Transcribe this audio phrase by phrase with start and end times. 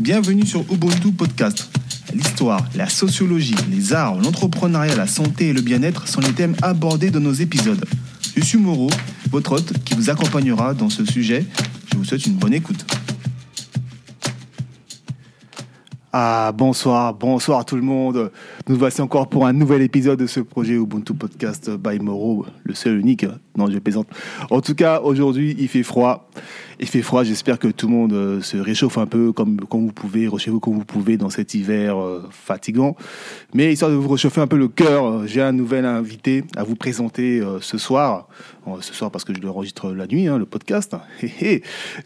[0.00, 1.68] bienvenue sur Ubuntu Podcast.
[2.14, 7.10] L'histoire, la sociologie, les arts, l'entrepreneuriat, la santé et le bien-être sont les thèmes abordés
[7.10, 7.84] dans nos épisodes.
[8.34, 8.88] Je suis Moreau,
[9.30, 11.44] votre hôte qui vous accompagnera dans ce sujet.
[11.92, 12.86] Je vous souhaite une bonne écoute.
[16.12, 18.32] Ah, bonsoir, bonsoir tout le monde.
[18.68, 22.74] Nous voici encore pour un nouvel épisode de ce projet Ubuntu Podcast by Moro, le
[22.74, 23.24] seul unique.
[23.56, 24.08] Non, je plaisante.
[24.50, 26.28] En tout cas, aujourd'hui, il fait froid.
[26.80, 27.22] Il fait froid.
[27.22, 30.50] J'espère que tout le monde euh, se réchauffe un peu comme, comme vous pouvez, chez
[30.50, 32.96] vous comme vous pouvez dans cet hiver euh, fatigant.
[33.54, 36.64] Mais histoire de vous réchauffer un peu le cœur, euh, j'ai un nouvel invité à
[36.64, 38.26] vous présenter ce soir.
[38.80, 40.96] ce soir parce que je l'enregistre la nuit, hein, le podcast.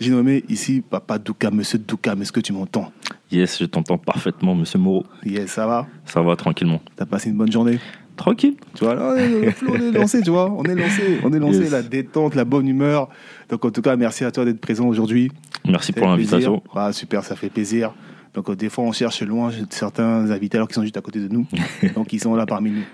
[0.00, 2.14] J'ai nommé ici Papa Douka, Monsieur Douka.
[2.20, 2.92] Est-ce que tu m'entends?
[3.34, 5.04] Yes, je t'entends parfaitement, Monsieur Moreau.
[5.24, 6.80] Yes, ça va Ça va tranquillement.
[6.94, 7.80] T'as passé une bonne journée
[8.16, 8.54] Tranquille.
[8.76, 10.48] Tu vois, on est lancé, tu vois.
[10.52, 13.08] On est lancé, on est lancé, la détente, la bonne humeur.
[13.48, 15.32] Donc, en tout cas, merci à toi d'être présent aujourd'hui.
[15.66, 16.62] Merci pour l'invitation.
[16.76, 17.92] Ah, super, ça fait plaisir.
[18.34, 21.18] Donc, euh, des fois, on cherche loin certains invités alors qu'ils sont juste à côté
[21.18, 21.44] de nous.
[21.96, 22.84] Donc, ils sont là parmi nous.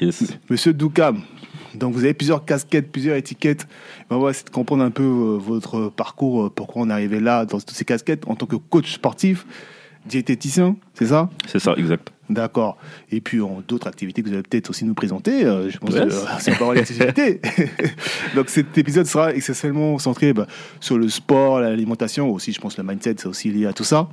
[0.00, 0.24] Yes.
[0.48, 1.22] Monsieur Doukam,
[1.74, 3.66] donc vous avez plusieurs casquettes, plusieurs étiquettes.
[4.10, 6.92] Ben, on va essayer de comprendre un peu euh, votre parcours, euh, pourquoi on est
[6.92, 9.46] arrivé là dans toutes ces casquettes en tant que coach sportif,
[10.06, 11.30] diététicien, c'est ça?
[11.46, 12.12] C'est ça, exact.
[12.32, 12.78] D'accord.
[13.10, 15.94] Et puis, en d'autres activités que vous allez peut-être aussi nous présenter, euh, je pense
[15.94, 16.08] que
[16.40, 17.40] c'est pas l'activité.
[18.34, 20.46] Donc, cet épisode sera essentiellement centré bah,
[20.80, 24.08] sur le sport, l'alimentation, aussi, je pense, le mindset, c'est aussi lié à tout ça.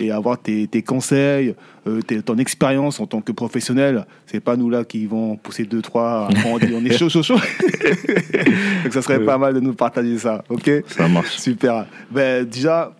[0.00, 1.54] Et avoir tes, conseils,
[1.86, 4.06] euh, ton expérience en tant que professionnel.
[4.26, 7.22] C'est pas nous là qui vont pousser deux, trois, on dit on est chaud, chaud,
[7.22, 7.36] chaud.
[8.84, 10.42] Donc, ça serait pas mal de nous partager ça.
[10.48, 10.70] OK?
[10.86, 11.36] Ça marche.
[11.36, 11.86] Super.
[12.10, 12.92] Ben, déjà,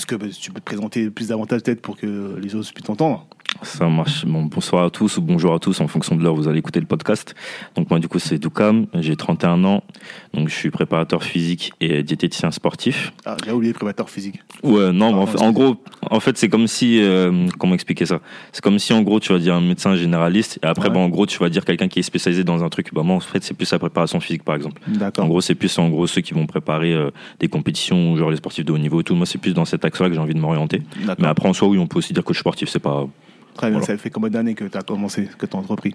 [0.00, 2.86] est-ce que ben, tu peux te présenter plus davantage peut-être pour que les autres puissent
[2.86, 3.26] t'entendre
[3.62, 4.24] ça marche.
[4.24, 6.58] Bon, bonsoir à tous ou bonjour à tous en fonction de l'heure où vous allez
[6.58, 7.34] écouter le podcast.
[7.74, 9.82] Donc moi du coup c'est Doukam, j'ai 31 ans,
[10.34, 13.12] donc je suis préparateur physique et diététicien sportif.
[13.26, 14.40] Ah j'ai oublié préparateur physique.
[14.62, 15.76] Ouais non, ah, en, gros
[16.10, 18.20] en fait c'est comme si euh, comment expliquer ça?
[18.52, 21.26] C'est comme si en gros tu vas dire un médecin généraliste et après en gros
[21.26, 22.92] tu vas dire quelqu'un qui est spécialisé dans un truc.
[22.94, 24.80] Bah moi en fait c'est plus la préparation physique par exemple.
[24.86, 25.24] D'accord.
[25.24, 28.36] En gros c'est plus en gros ceux qui vont préparer euh, des compétitions genre les
[28.36, 29.14] sportifs de haut niveau et tout.
[29.14, 30.82] Moi c'est plus dans cet axe-là que j'ai envie de m'orienter.
[31.18, 33.06] Mais après en soi oui on peut aussi dire coach sportif c'est pas
[33.60, 35.94] Très bien, ça fait combien d'années que tu as commencé, que tu as entrepris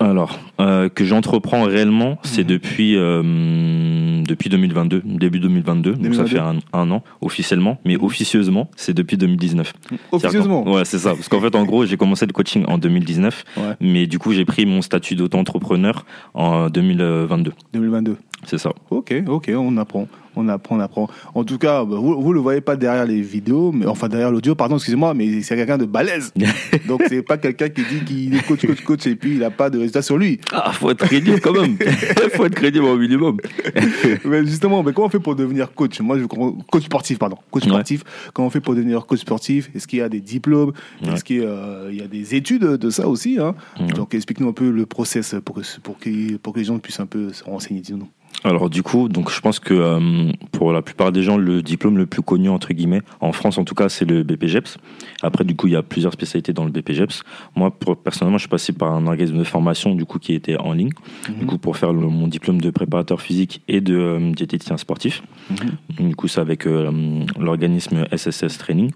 [0.00, 2.46] alors, euh, que j'entreprends réellement, c'est mhm.
[2.46, 8.04] depuis euh, depuis 2022, début 2022, donc ça fait un, an officiellement, mais mhm.
[8.04, 9.72] officieusement, c'est depuis 2019.
[10.12, 11.14] Officieusement Ouais, c'est ça.
[11.14, 13.46] Parce qu'en fait, en gros, j'ai commencé le coaching en 2019,
[13.80, 16.04] mais du coup, j'ai pris mon statut d'auto-entrepreneur
[16.34, 17.54] en 2022.
[17.72, 18.70] 2022 c'est ça.
[18.90, 21.08] Ok, ok, on apprend, on apprend, on apprend.
[21.34, 24.30] En tout cas, bah, vous, vous le voyez pas derrière les vidéos, mais enfin derrière
[24.30, 26.32] l'audio, pardon, excusez-moi, mais c'est quelqu'un de balèze.
[26.86, 29.50] Donc c'est pas quelqu'un qui dit qu'il est coach, coach, coach et puis il a
[29.50, 30.40] pas de résultat sur lui.
[30.52, 31.76] Ah, faut être crédible quand même.
[32.34, 33.38] faut être crédible au minimum.
[34.24, 36.00] mais justement, mais comment on fait pour devenir coach?
[36.00, 38.04] Moi, je coach sportif, pardon, coach sportif.
[38.32, 39.70] Comment on fait pour devenir coach sportif?
[39.74, 40.72] Est-ce qu'il y a des diplômes?
[41.02, 43.54] Est-ce qu'il y, euh, y, a des études de ça aussi hein?
[43.94, 47.00] Donc explique-nous un peu le process pour que, pour que, pour que les gens puissent
[47.00, 48.08] un peu se renseigner, disons-nous.
[48.44, 51.98] Alors du coup, donc je pense que euh, pour la plupart des gens, le diplôme
[51.98, 54.78] le plus connu entre guillemets, en France en tout cas, c'est le BPGEPS.
[55.22, 57.24] Après, du coup, il y a plusieurs spécialités dans le BPGEPS.
[57.56, 60.72] Moi, personnellement, je suis passé par un organisme de formation du coup qui était en
[60.72, 60.90] ligne,
[61.28, 61.46] du mhm.
[61.46, 65.22] coup pour faire mon diplôme de préparateur physique et de euh, diététicien sportif.
[65.50, 66.08] Mhm.
[66.08, 68.92] Du coup, c'est avec euh, l'organisme SSS Training.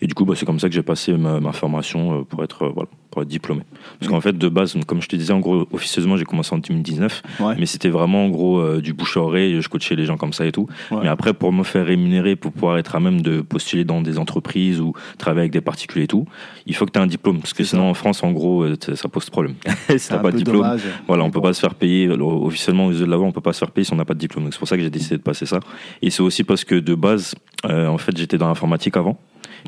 [0.00, 2.88] Et du coup, bah, c'est comme ça que j'ai passé ma, formation pour être voilà,
[3.10, 3.62] pour être diplômé.
[3.98, 6.58] Parce qu'en fait, de base, comme je te disais, en gros, officieusement, j'ai commencé en
[6.58, 7.22] 2019,
[7.58, 10.46] mais c'était vraiment en gros du bouche à oreille, je coachais les gens comme ça
[10.46, 10.68] et tout.
[10.90, 14.18] Mais après, pour me faire rémunérer, pour pouvoir être à même de postuler dans des
[14.18, 16.26] entreprises ou travailler avec des particuliers et tout,
[16.66, 17.40] il faut que tu aies un diplôme.
[17.40, 19.54] Parce que sinon, en France, en gros, euh, ça pose problème.
[19.96, 20.76] si t'as pas de diplôme,
[21.06, 22.08] voilà, on peut pas se faire payer.
[22.08, 24.14] officiellement, aux yeux de la on peut pas se faire payer si on n'a pas
[24.14, 24.48] de diplôme.
[24.50, 25.60] C'est pour ça que j'ai décidé de passer ça.
[26.02, 27.34] Et c'est aussi parce que de base,
[27.66, 29.18] euh, en fait, j'étais dans l'informatique avant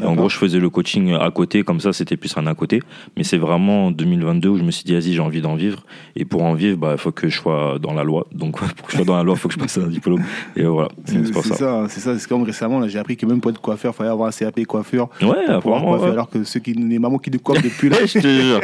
[0.03, 2.83] en gros, je faisais le coaching à côté, comme ça, c'était plus un à côté.
[3.17, 5.85] Mais c'est vraiment en 2022 où je me suis dit, vas-y, j'ai envie d'en vivre.
[6.17, 8.27] Et pour en vivre, il bah, faut que je sois dans la loi.
[8.33, 10.23] Donc, pour que je sois dans la loi, il faut que je passe un diplôme.
[10.57, 11.87] Et voilà, c'est ça.
[11.89, 14.29] C'est ça, c'est comme récemment, j'ai appris que même pour être coiffeur, il fallait avoir
[14.29, 15.09] un CAP coiffeur.
[15.21, 16.03] Ouais, apparemment.
[16.03, 17.97] Alors que ceux qui, les mamans qui nous coiffent depuis là.
[18.07, 18.61] je te jure.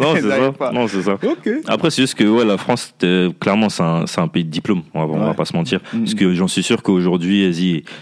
[0.00, 0.72] Non, c'est ça.
[0.72, 1.18] Non, c'est ça.
[1.66, 2.94] Après, c'est juste que ouais, la France,
[3.40, 4.82] clairement, c'est un, un, pays de diplôme.
[4.94, 5.80] On va, va pas se mentir.
[5.92, 5.98] Mm.
[6.00, 7.50] Parce que j'en suis sûr qu'aujourd'hui,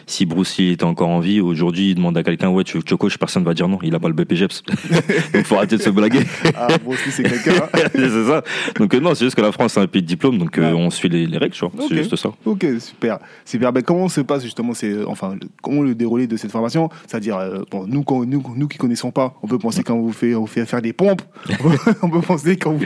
[0.07, 2.83] si Bruce Lee était encore en vie, aujourd'hui, il demande à quelqu'un, ouais, tu veux
[2.83, 4.63] que je coach, personne va dire non, il a pas le BPGEPS.
[5.33, 6.21] donc faut arrêter de se blaguer.
[6.55, 7.69] ah, bon, si c'est quelqu'un.
[7.95, 8.43] c'est ça.
[8.77, 10.73] Donc euh, non, c'est juste que la France c'est un pays de diplôme, donc euh,
[10.73, 11.73] on suit les, règles, tu vois.
[11.89, 12.31] C'est juste ça.
[12.45, 13.19] Ok, super.
[13.45, 13.73] Super.
[13.73, 16.89] Ben, comment se passe justement, c'est, enfin, comment le déroulé de cette formation?
[17.07, 20.03] C'est-à-dire, euh, bon, nous, quand, nous, nous qui connaissons pas, on peut penser quand on
[20.03, 21.23] vous fait, on vous fait faire des pompes,
[22.03, 22.85] on peut penser quand vous,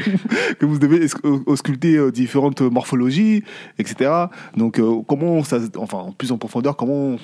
[0.59, 1.07] que vous devez
[1.47, 3.43] ausculter différentes morphologies,
[3.79, 4.11] etc.
[4.57, 7.17] Donc, comment ça, enfin, en plus en profondeur, comment,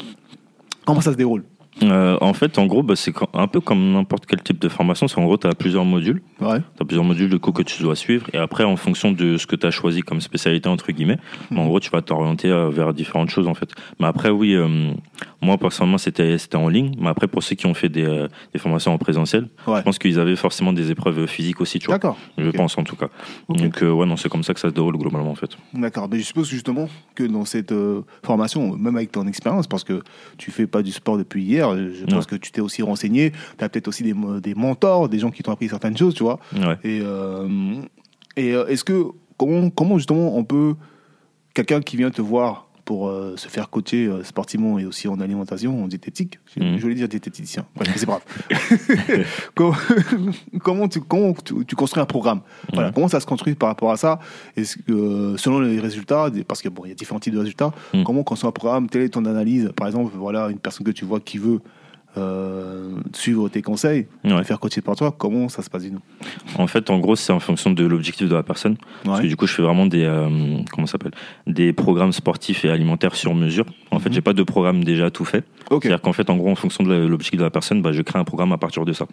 [0.84, 1.44] comment ça se déroule?
[1.82, 5.06] Euh, en fait, en gros, bah, c'est un peu comme n'importe quel type de formation.
[5.06, 6.22] C'est en gros, tu as plusieurs modules.
[6.40, 6.58] Ouais.
[6.76, 8.26] Tu as plusieurs modules de cours que tu dois suivre.
[8.32, 11.18] Et après, en fonction de ce que tu as choisi comme spécialité, entre guillemets,
[11.50, 11.58] Mhm.
[11.58, 13.70] en gros, tu vas t'orienter euh, vers différentes choses, en fait.
[14.00, 14.92] Mais après, oui, euh,
[15.40, 16.92] moi, personnellement, c'était en ligne.
[17.00, 19.78] Mais après, pour ceux qui ont fait des, euh, des formations en présentiel, Ouais.
[19.78, 21.96] je pense qu'ils avaient forcément des épreuves physiques aussi, tu vois.
[21.96, 22.16] D'accord.
[22.38, 23.08] Je pense, en tout cas.
[23.48, 25.50] Donc, ouais, non, c'est comme ça que ça se déroule globalement, en fait.
[25.74, 26.08] D'accord.
[26.10, 27.72] Mais je suppose justement que dans cette
[28.24, 30.02] formation, même avec ton expérience, parce que
[30.38, 33.32] tu fais pas du sport depuis hier, je pense que tu t'es aussi renseigné.
[33.58, 36.22] Tu as peut-être aussi des, des mentors, des gens qui t'ont appris certaines choses, tu
[36.22, 36.38] vois.
[36.54, 36.76] Ouais.
[36.84, 37.74] Et, euh,
[38.36, 39.06] et euh, est-ce que
[39.36, 40.74] comment, comment justement on peut
[41.54, 45.20] quelqu'un qui vient te voir pour euh, se faire coacher euh, sportivement et aussi en
[45.20, 46.76] alimentation, en diététique, je, Mhm.
[46.78, 48.22] je voulais dire diététicien, Bref, c'est pas
[48.56, 49.26] grave.
[50.62, 52.40] comment, tu, comment tu, tu construis un programme?
[52.72, 52.90] Voilà.
[52.92, 54.20] Comment ça se construit par rapport à ça?
[54.56, 58.04] Que, euh, selon les résultats, parce que bon, y a différents types de résultats, Mhm.
[58.04, 58.88] comment on construit un programme?
[58.88, 61.60] Quelle est ton analyse Par exemple, voilà, une personne que tu vois qui veut
[62.18, 64.40] euh, suivre tes conseils, Ouais.
[64.40, 66.00] et faire coacher par toi, comment ça se passe dis-nous
[66.56, 68.76] En fait, en gros, c'est en fonction de l'objectif de la personne.
[69.04, 70.28] Parce que du coup, je fais vraiment des, euh,
[70.72, 71.12] comment s'appelle,
[71.46, 73.64] des programmes sportifs et alimentaires sur mesure.
[73.90, 74.14] En fait, Mhm.
[74.16, 75.44] j'ai pas de programme déjà tout fait.
[75.70, 78.02] Ok, C'est-à-dire qu'en fait, en gros, en fonction de l'objectif de la personne, bah, je
[78.02, 79.06] crée un programme à partir de ça.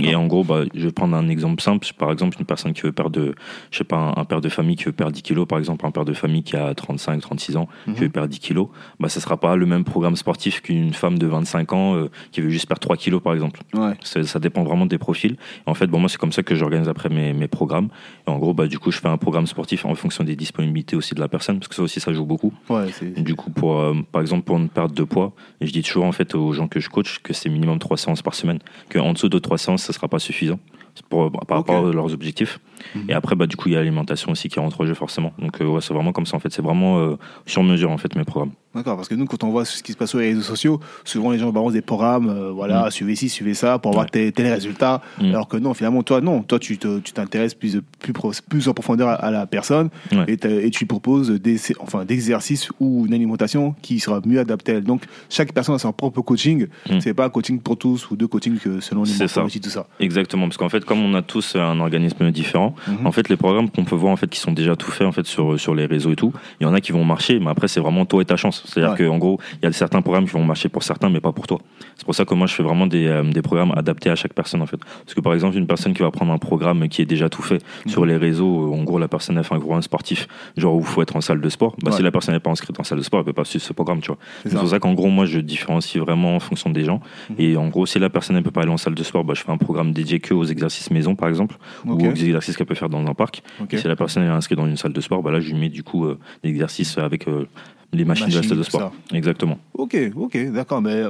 [0.00, 1.86] Et en gros, bah, je vais prendre un exemple simple.
[1.98, 3.34] Par exemple, une personne qui veut perdre, de,
[3.70, 5.84] je sais pas, un, un père de famille qui veut perdre 10 kilos, par exemple,
[5.86, 7.94] un père de famille qui a 35, 36 ans, Mhm.
[7.94, 8.68] qui veut perdre 10 kilos,
[9.00, 12.40] bah, ça sera pas le même programme sportif qu'une femme de 25 ans euh, qui
[12.40, 13.60] veut juste perdre 3 kilos, par exemple.
[13.74, 13.92] Ouais.
[14.02, 15.32] Ça, dépend vraiment des profils.
[15.32, 17.88] Et en fait, bon, moi, c'est comme ça que j'organise après mes, mes programmes.
[18.26, 20.96] Et en gros, bah, du coup, je fais un programme sportif en fonction des disponibilités
[20.96, 22.52] aussi de la personne, parce que ça aussi, ça joue beaucoup.
[22.70, 22.86] Ouais.
[23.16, 26.12] Du coup, pour, euh, par exemple, pour une perte de poids, je dis toujours en
[26.12, 28.58] fait aux gens que je coach que c'est minimum 3 séances par semaine,
[28.90, 30.58] qu'en dessous de 3 séances, ça ne sera pas suffisant
[31.08, 32.60] pour, par rapport à leurs objectifs.
[32.94, 33.04] Mhm.
[33.08, 35.32] Et après, bah, du coup, il y a l'alimentation aussi qui rentre en jeu forcément.
[35.38, 36.52] Donc, euh, ouais, c'est vraiment comme ça en fait.
[36.52, 37.16] C'est vraiment euh,
[37.46, 38.52] sur mesure en fait mes programmes.
[38.74, 40.80] D'accord, parce que nous, quand on voit ce qui se passe sur les réseaux sociaux,
[41.04, 42.90] souvent les gens balancent des programmes, euh, voilà, Mm.
[42.90, 44.10] suivez ci, suivez ça, pour avoir Ouais.
[44.10, 45.00] tel, tel résultat.
[45.20, 45.26] Mm.
[45.26, 47.80] Alors que non, finalement, toi, non, toi, tu t'intéresses plus,
[48.48, 50.24] plus, en profondeur à, à la personne Ouais.
[50.28, 54.74] et, et tu proposes des, enfin, d'exercices ou une alimentation qui sera mieux adaptée à
[54.76, 54.84] elle.
[54.84, 56.66] Donc, chaque personne a son propre coaching.
[57.00, 59.86] C'est pas un coaching pour tous ou deux coachings selon les morphologies, tout ça.
[60.00, 63.06] Exactement, parce qu'en fait, comme on a tous un organisme différent, Mhm.
[63.06, 65.12] en fait, les programmes qu'on peut voir en fait qui sont déjà tout faits en
[65.12, 67.50] fait sur sur les réseaux et tout, il y en a qui vont marcher, mais
[67.50, 68.62] après c'est vraiment toi et ta chance.
[68.66, 68.98] C'est-à-dire Ouais.
[68.98, 71.32] que en gros, il y a certains programmes qui vont marcher pour certains, mais pas
[71.32, 71.58] pour toi.
[71.96, 74.34] C'est pour ça que moi je fais vraiment des, euh, des programmes adaptés à chaque
[74.34, 74.78] personne en fait.
[75.04, 77.42] Parce que par exemple, une personne qui va prendre un programme qui est déjà tout
[77.42, 77.90] fait Mhm.
[77.92, 80.26] sur les réseaux, euh, en gros la personne a fait un programme sportif,
[80.56, 81.74] genre où il faut être en salle de sport.
[81.82, 81.96] Bah, Ouais.
[81.96, 83.72] si la personne n'est pas inscrite en salle de sport, elle peut pas suivre ce
[83.72, 84.18] programme, tu vois.
[84.46, 87.00] C'est pour ça qu'en gros, moi, je différencie vraiment en fonction des gens.
[87.30, 87.36] Mhm.
[87.38, 89.34] Et en gros, si la personne ne peut pas aller en salle de sport, bah,
[89.36, 91.56] je fais un programme dédié que aux exercices maison, par exemple,
[91.86, 93.42] ou aux exercices qu'elle peut faire dans un parc.
[93.70, 95.58] Et si la personne est inscrite dans une salle de sport, bah, là, je lui
[95.58, 97.46] mets du coup euh, des exercices avec euh,
[97.92, 98.92] les machines, de la salle de sport.
[99.12, 99.58] Exactement.
[99.74, 101.02] Ok, ok, d'accord, mais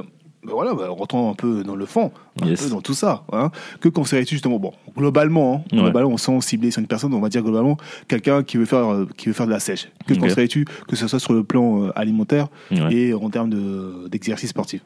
[0.45, 2.11] ben voilà, ben, rentrons un peu dans le fond,
[2.43, 2.69] Yes.
[2.69, 3.23] dans tout ça.
[3.31, 3.49] hein.
[3.79, 5.83] Que conseillerais-tu justement Bon, globalement, hein, Ouais.
[5.83, 7.77] globalement, sans cibler sur une personne, on va dire globalement,
[8.07, 9.89] quelqu'un qui veut faire, euh, qui veut faire de la sèche.
[10.07, 10.19] Que Ok.
[10.19, 12.93] conseillerais-tu, que ce soit sur le plan euh, alimentaire Ouais.
[12.93, 14.81] et en termes de- d'exercice sportif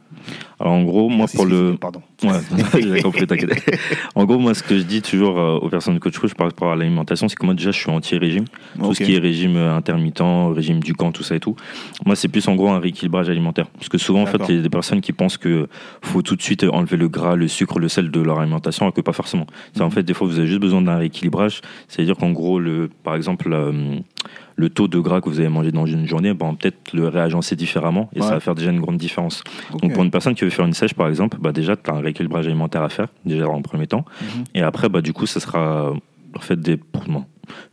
[0.60, 1.75] Alors, en gros, moi, pour le.
[1.80, 2.01] Pardon.
[2.24, 2.30] Ouais,
[2.81, 3.63] j'ai compris, t'inquiète.
[4.16, 6.48] En gros, moi, ce que je dis toujours euh, aux personnes que je coach par
[6.48, 8.45] rapport à l'alimentation, c'est que moi, déjà, je suis anti-régime.
[8.80, 10.22] Tout ce qui est régime intermittent,
[10.54, 11.56] régime du camp, tout ça et tout.
[12.06, 13.68] Moi, c'est plus en gros un rééquilibrage alimentaire.
[13.69, 15.68] Parce que souvent, en fait, il y a des personnes qui pensent que
[16.02, 18.94] faut tout de suite enlever le gras, le sucre, le sel de leur alimentation, alors
[18.94, 19.47] que pas forcément.
[19.73, 19.92] C'est en Mhm.
[19.92, 21.61] fait, des fois, vous avez juste besoin d'un rééquilibrage.
[21.87, 23.95] C'est-à-dire qu'en gros, le, par exemple, euh,
[24.56, 27.56] le taux de gras que vous avez mangé dans une journée, ben, peut-être le réagencer
[27.56, 28.28] différemment et Ouais.
[28.28, 29.42] ça va faire déjà une grande différence.
[29.81, 31.94] Donc, pour une personne qui veut faire une sèche, par exemple, bah, déjà, tu as
[31.95, 34.04] un rééquilibrage alimentaire à faire, déjà en premier temps.
[34.21, 34.44] Mhm.
[34.56, 35.94] Et après, bah, du coup, ça sera
[36.36, 36.78] en fait des,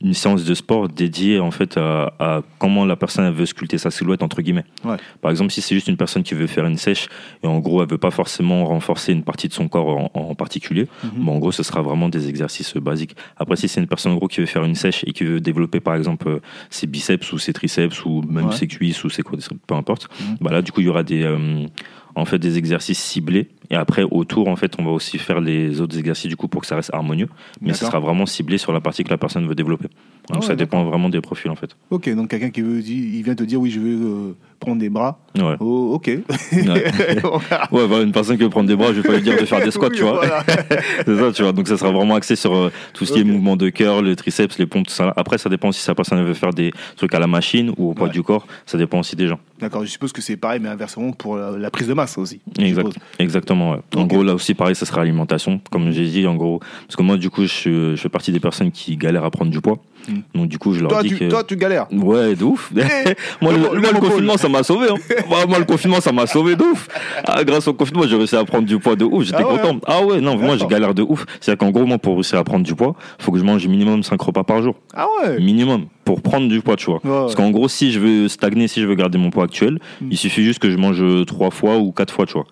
[0.02, 3.90] une séance de sport dédiée en fait à, à comment la personne veut sculpter sa
[3.90, 4.64] silhouette entre guillemets.
[4.84, 4.96] Ouais.
[5.20, 7.08] Par exemple, si c'est juste une personne qui veut faire une sèche
[7.42, 10.34] et en gros elle veut pas forcément renforcer une partie de son corps en, en
[10.34, 11.24] particulier, Mhm.
[11.24, 13.16] bon, en gros ce sera vraiment des exercices euh, basiques.
[13.36, 15.40] Après, si c'est une personne en gros qui veut faire une sèche et qui veut
[15.40, 18.56] développer par exemple euh, ses biceps ou ses triceps ou même Ouais.
[18.56, 20.36] ses cuisses ou ses quadriceps, peu importe, Mhm.
[20.40, 21.66] bah là du coup il y aura des euh,
[22.14, 25.80] en fait des exercices ciblés et après autour en fait on va aussi faire les
[25.80, 27.28] autres exercices du coup pour que ça reste harmonieux
[27.60, 27.88] mais D'accord.
[27.88, 29.88] sera vraiment ciblé sur la partie que la personne veut développer
[30.28, 32.80] donc Ah ouais, ça dépend vraiment des profils en fait Ok, donc quelqu'un qui veut,
[32.80, 35.18] il vient te dire oui, je veux euh, prendre des bras.
[35.38, 36.06] ouais Oh, ok.
[36.08, 36.24] ouais,
[37.72, 39.44] Ouais, voilà, une personne qui veut prendre des bras je vais pas lui dire de
[39.46, 40.42] faire des squats Oui, tu vois voilà.
[41.06, 43.24] c'est ça tu vois donc ça sera vraiment axé sur euh, tout ce qui est
[43.24, 46.24] mouvement de cœur le triceps les pompes tout ça après ça dépend si sa personne
[46.24, 48.12] veut faire des trucs à la machine ou au poids Ouais.
[48.12, 51.12] du corps ça dépend aussi des gens D'accord, je suppose que c'est pareil, mais inversement
[51.12, 52.40] pour la, la prise de masse aussi.
[52.58, 53.70] Exact, exactement.
[53.72, 53.78] ouais.
[53.96, 55.62] En gros, là aussi, pareil, ça sera alimentation.
[55.70, 58.38] Comme j'ai dit, en gros, parce que moi, du coup, je, je fais partie des
[58.38, 59.78] personnes qui galèrent à prendre du poids.
[60.08, 60.38] Mm.
[60.38, 61.86] Donc du coup, je leur Toi dis tu, que toi, tu galères.
[61.92, 62.70] Ouais, de ouf.
[63.40, 64.88] moi, le, Le- moi, le confinement, ça m'a sauvé.
[64.90, 64.94] Hein.
[65.28, 66.88] Moi, moi, le confinement, ça m'a sauvé de ouf.
[67.24, 69.24] Ah, grâce au confinement, j'ai réussi à prendre du poids de ouf.
[69.24, 69.80] J'étais Ah ouais, content.
[69.86, 71.24] Ah ouais, non, moi, je galère de ouf.
[71.40, 74.02] C'est-à-dire qu'en gros, moi, pour réussir à prendre du poids, faut que je mange minimum
[74.02, 74.74] 5 repas par jour.
[74.94, 75.38] Ah ouais.
[75.40, 75.86] Minimum.
[76.04, 77.00] Pour prendre du poids, tu vois.
[77.04, 79.78] Ouais, Parce qu'en gros, si je veux stagner, si je veux garder mon poids actuel,
[80.00, 80.08] Mm.
[80.10, 82.46] il suffit juste que je mange 3 fois ou 4 fois, tu vois.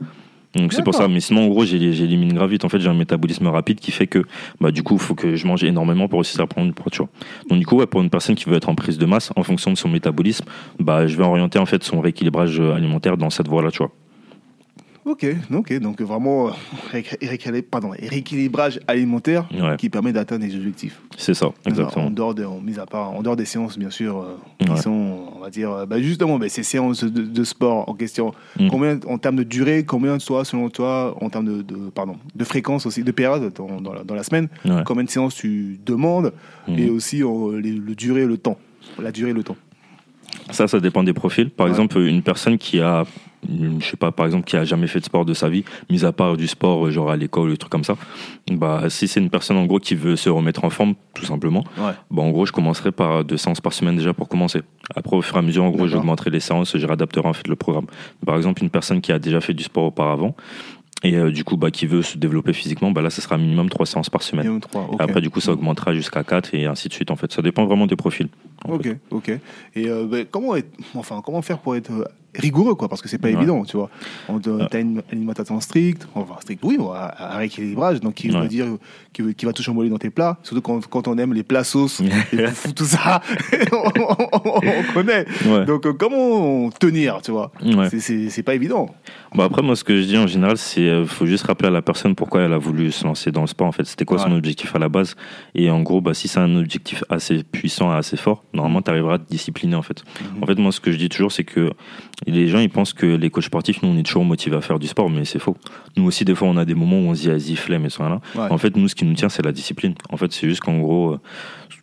[0.57, 2.65] Donc c'est pour ça, mais sinon en gros j'ai- j'élimine grave vite.
[2.65, 4.23] En fait j'ai un métabolisme rapide qui fait que
[4.61, 6.91] bah du coup il faut que je mange énormément pour réussir à prendre du poids.
[6.93, 7.09] Tu vois.
[7.51, 9.43] Donc du coup ouais, pour une personne qui veut être en prise de masse, en
[9.43, 10.45] fonction de son métabolisme,
[10.79, 13.91] bah je vais orienter en fait son rééquilibrage euh, alimentaire dans cette voie-là, tu vois.
[15.07, 20.99] Ok, ok, donc vraiment euh, pardon, rééquilibrage alimentaire Ouais, qui permet d'atteindre les objectifs.
[21.19, 22.11] c'est ça, En exactement.
[22.11, 24.77] dehors, de, en, mis à part, en dehors des séances, bien sûr, euh, qui Ouais.
[24.79, 28.33] sont, on va dire, euh, bah, justement, bah, ces séances de, de sport en question,
[28.59, 28.69] Mm.
[28.69, 32.45] combien, en termes de durée, combien, toi, selon toi, en termes de, de- pardon, de
[32.45, 34.83] fréquence aussi, de période dans, dans la, dans la semaine, Ouais.
[34.87, 36.33] combien de séances tu demandes,
[36.67, 36.79] Mhm.
[36.79, 38.57] et aussi euh, les- le durée, le temps,
[38.99, 39.57] la durée, le temps.
[40.51, 41.51] Ça, ça dépend des profils.
[41.51, 43.05] Par exemple, une personne qui a,
[43.81, 46.05] je sais pas, par exemple, qui a jamais fait de sport de sa vie, mis
[46.05, 47.97] à part du sport, euh, genre à l'école des trucs comme ça,
[48.51, 51.65] bah, si c'est une personne, en gros, qui veut se remettre en forme, tout simplement,
[51.79, 51.93] Ouais.
[52.11, 54.63] bah, en gros, je commencerai par deux séances par semaine déjà pour commencer.
[54.95, 57.49] Après, au fur et à mesure, en gros, j'augmenterai les séances, je réadapterai en fait
[57.49, 57.87] le programme.
[58.25, 60.35] Par exemple, une personne qui a déjà fait du sport auparavant,
[61.03, 63.69] et euh, du coup, bah, qui veut se développer physiquement, bah, là, ce sera minimum
[63.69, 64.47] trois séances par semaine.
[64.99, 67.11] Après, du coup, ça augmentera jusqu'à 4 et ainsi de suite.
[67.11, 68.29] En fait, ça dépend vraiment des profils.
[68.69, 68.99] Ok, fait.
[69.11, 69.29] ok.
[69.77, 72.05] Et euh, ben, comment, être, enfin, comment faire pour être euh,
[72.35, 72.89] rigoureux, quoi?
[72.89, 73.35] Parce que c'est pas Ouais.
[73.35, 73.91] évident, tu vois.
[74.29, 74.39] On.
[74.41, 78.49] T'as une alimentation stricte, enfin stricte, oui, un rééquilibrage, donc qui veut Ouais.
[78.49, 78.67] dire
[79.13, 81.45] qui, veut- qui va tout chambouler dans tes plats, surtout quand, quand on aime les
[81.45, 82.01] plats sauces,
[82.33, 83.21] les foufous, tout ça,
[83.73, 85.25] on, on- on connaît.
[85.47, 85.65] Ouais.
[85.67, 87.53] Donc euh, comment tenir, tu vois?
[87.91, 88.89] C'est- pas évident.
[89.35, 91.71] Bah après, moi, ce que je dis en général, c'est euh, faut juste rappeler à
[91.71, 93.67] la personne pourquoi elle a voulu se lancer dans le sport.
[93.67, 95.17] En fait, c'était quoi son objectif à la base?
[95.55, 99.15] Et en gros, bah, si c'est un objectif assez puissant, assez fort, normalement, tu arriveras
[99.15, 99.77] à te discipliner.
[99.77, 100.05] En fait.
[100.21, 100.43] Mhm.
[100.43, 101.73] en fait, moi, ce que je dis toujours, c'est que
[102.27, 104.79] les gens, ils pensent que les coachs sportifs, nous, on est toujours motivés à faire
[104.79, 105.57] du sport, mais c'est faux.
[105.97, 107.91] Nous aussi, des fois, on a des moments où on se dit, vas-y, flemme et
[107.91, 108.21] ça là.
[108.35, 108.51] Ouais.
[108.51, 109.95] En fait, nous, ce qui nous tient, c'est la discipline.
[110.11, 111.21] En fait, c'est juste qu'en gros, euh,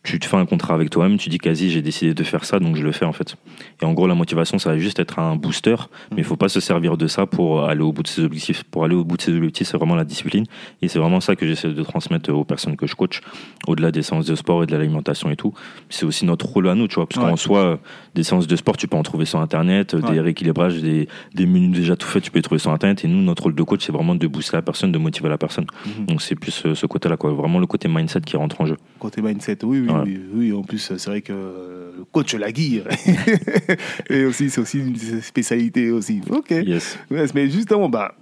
[0.03, 2.59] tu te fais un contrat avec toi-même, tu dis quasi j'ai décidé de faire ça,
[2.59, 3.35] donc je le fais en fait.
[3.81, 5.75] Et en gros, la motivation, ça va juste être un booster,
[6.11, 8.63] mais il faut pas se servir de ça pour aller au bout de ses objectifs.
[8.63, 10.45] Pour aller au bout de ses objectifs, c'est vraiment la discipline.
[10.81, 13.21] Et c'est vraiment ça que j'essaie de transmettre aux personnes que je coach,
[13.67, 15.53] au-delà des séances de sport et de l'alimentation et tout.
[15.89, 17.29] C'est aussi notre rôle à nous, tu vois, parce Ouais.
[17.31, 17.77] qu'en soi, euh,
[18.15, 20.11] des séances de sport, tu peux en trouver sur Internet, euh, Ouais.
[20.11, 23.03] des rééquilibrages, des, des menus déjà tout faits, tu peux les trouver sur Internet.
[23.05, 25.37] Et nous, notre rôle de coach, c'est vraiment de booster la personne, de motiver la
[25.37, 25.65] personne.
[25.85, 26.05] Mhm.
[26.07, 27.31] Donc c'est plus euh, ce côté-là, quoi.
[27.31, 28.77] Vraiment le côté mindset qui rentre en jeu.
[28.99, 30.53] Côté mindset, oui, oui, oui, oui.
[30.53, 32.81] En plus, c'est vrai que le coach Lagui,
[34.09, 36.21] et aussi, c'est aussi une spécialité aussi.
[36.29, 36.51] Ok.
[36.51, 36.97] Yes.
[37.09, 38.15] Mais justement, bah,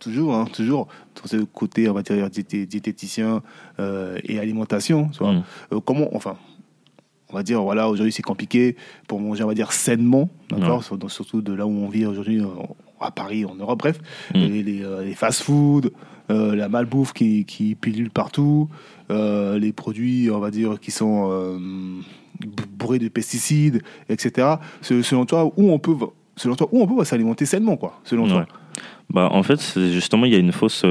[0.00, 1.94] toujours, hein, toujours, sur ce côté, dire,
[2.30, 3.42] diété- diététicien
[3.78, 5.32] euh, et alimentation, tu vois.
[5.32, 5.42] Mm.
[5.72, 6.36] Euh, comment, enfin,
[7.32, 8.76] on va dire, voilà, aujourd'hui c'est compliqué
[9.08, 11.08] pour manger, on va dire, sainement, d'accord, Ouais.
[11.08, 12.46] Surtout de là où on vit aujourd'hui, euh,
[13.00, 13.98] à Paris, en Europe, bref,
[14.34, 14.38] Mm.
[14.44, 15.92] Les, euh, les fast-food,
[16.30, 18.68] euh, la malbouffe qui, qui pilule partout,
[19.10, 21.58] euh, les produits, on va dire, qui sont euh,
[22.78, 24.56] bourrés de pesticides, etc.
[24.80, 25.94] Se- Selon toi, où on peut,
[26.36, 28.46] selon toi, où on peut s'alimenter sainement, quoi, selon toi?
[29.10, 29.60] Bah, en fait,
[29.92, 30.84] justement, il y a une fausse,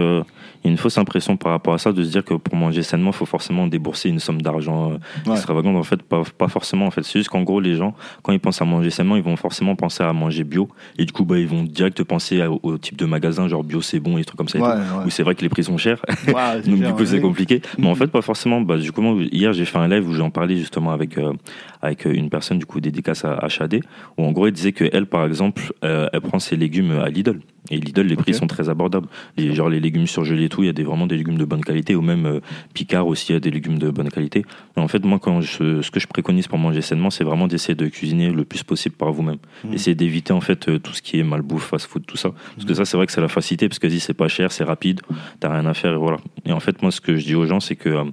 [0.63, 2.55] il y a une fausse impression par rapport à ça de se dire que pour
[2.55, 5.33] manger sainement, il faut forcément débourser une somme d'argent euh, Ouais.
[5.33, 5.75] extravagante.
[5.75, 6.85] En fait, pas, pas forcément.
[6.85, 9.23] En fait, c'est juste qu'en gros, les gens, quand ils pensent à manger sainement, ils
[9.23, 10.69] vont forcément penser à manger bio.
[10.97, 13.99] Et du coup, bah, ils vont direct penser au type de magasin, genre bio, c'est
[13.99, 14.59] bon, et des trucs comme ça.
[14.59, 15.05] Ouais.
[15.05, 16.01] Où c'est vrai que les prix sont chers.
[16.65, 17.61] Donc du coup c'est compliqué.
[17.77, 18.61] Mais en fait pas forcément.
[18.61, 21.33] Bah, du coup moi, hier j'ai fait un live où j'en parlais justement avec euh,
[21.81, 23.81] avec euh, une personne du coup dédicace à HAD
[24.17, 27.09] où en gros elle disait que elle par exemple euh, elle prend ses légumes à
[27.09, 27.39] Lidl
[27.69, 29.07] et Lidl les prix sont très abordables.
[29.37, 31.63] Les, genre les légumes surgelés tout il y a des vraiment des légumes de bonne
[31.63, 32.39] qualité ou même euh,
[32.75, 34.45] Picard aussi il y a des légumes de bonne qualité.
[34.77, 37.47] Et en fait moi quand je, ce que je préconise pour manger sainement c'est vraiment
[37.47, 39.39] d'essayer de cuisiner le plus possible par vous-même.
[39.63, 39.73] Mhm.
[39.73, 42.73] Essayer d'éviter en fait euh, tout ce qui est malbouffe, fast-food tout ça parce que
[42.73, 45.01] ça c'est vrai que c'est la facilité parce que dis c'est pas cher c'est rapide
[45.39, 46.17] t'as rien à faire et voilà.
[46.45, 48.03] Et en fait, moi, ce que je dis aux gens, c'est que euh,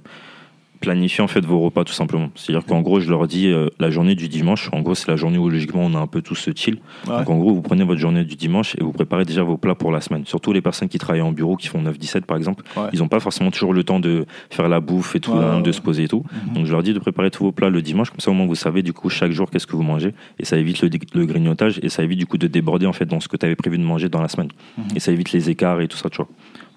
[0.79, 2.29] planifiez en fait vos repas tout simplement.
[2.35, 5.15] C'est-à-dire qu'en gros, je leur dis euh, la journée du dimanche, en gros, c'est la
[5.17, 6.77] journée où logiquement on a un peu tous ce chill.
[7.07, 7.17] Ouais.
[7.19, 9.75] Donc en gros, vous prenez votre journée du dimanche et vous préparez déjà vos plats
[9.75, 10.25] pour la semaine.
[10.25, 12.83] Surtout les personnes qui travaillent en bureau, qui font 9-17 par exemple, Ouais.
[12.93, 15.61] ils n'ont pas forcément toujours le temps de faire la bouffe et tout, Ouais, hein,
[15.61, 16.23] de se poser et tout.
[16.47, 16.53] Mhm.
[16.53, 18.45] Donc je leur dis de préparer tous vos plats le dimanche, comme ça au moins
[18.45, 21.25] vous savez du coup chaque jour qu'est-ce que vous mangez et ça évite le, le
[21.25, 23.55] grignotage et ça évite du coup de déborder en fait dans ce que tu avais
[23.55, 24.49] prévu de manger dans la semaine.
[24.77, 24.83] Mhm.
[24.95, 26.27] Et ça évite les écarts et tout ça, tu vois.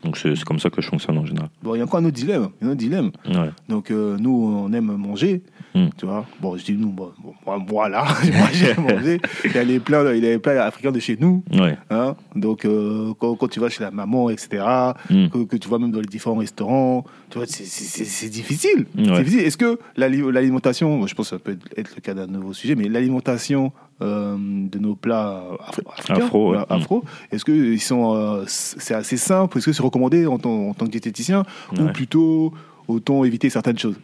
[0.02, 1.48] Donc c'est c'est comme ça que je fonctionne en général.
[1.62, 2.48] Bon, il y a encore un autre dilemme.
[2.60, 3.10] Il y a un autre dilemme.
[3.28, 3.50] Ouais.
[3.68, 5.42] Donc, euh, nous, on aime manger.
[5.74, 5.86] Mm.
[5.96, 8.04] Tu vois Bon, je dis nous, bon, bon, moi, moi, là,
[8.34, 9.20] moi j'ai mangé.
[9.44, 11.42] Il y a les plats, il y a les plats africains de chez nous.
[11.52, 11.78] Ouais.
[11.90, 14.64] Hein Donc, euh, quand, quand tu vas chez la maman, etc.,
[15.08, 15.28] Mm.
[15.28, 18.28] que, que tu vois même dans les différents restaurants, tu vois, c'est- c'est c'est- c'est
[18.28, 18.86] difficile.
[18.96, 19.04] Ouais.
[19.16, 19.40] C'est difficile.
[19.46, 22.74] Est-ce que l'ali- l'alimentation, je pense que ça peut être le cas d'un nouveau sujet,
[22.74, 26.58] mais l'alimentation euh, de nos plats afri- africains, Afro, ouais.
[26.68, 29.58] afro, est-ce qu'ils sont, euh, c'est assez simple?
[29.58, 31.44] Est-ce que c'est recommandé en, tant- en tant que diététicien?
[31.78, 32.52] Ou plutôt
[32.88, 33.94] autant éviter certaines choses?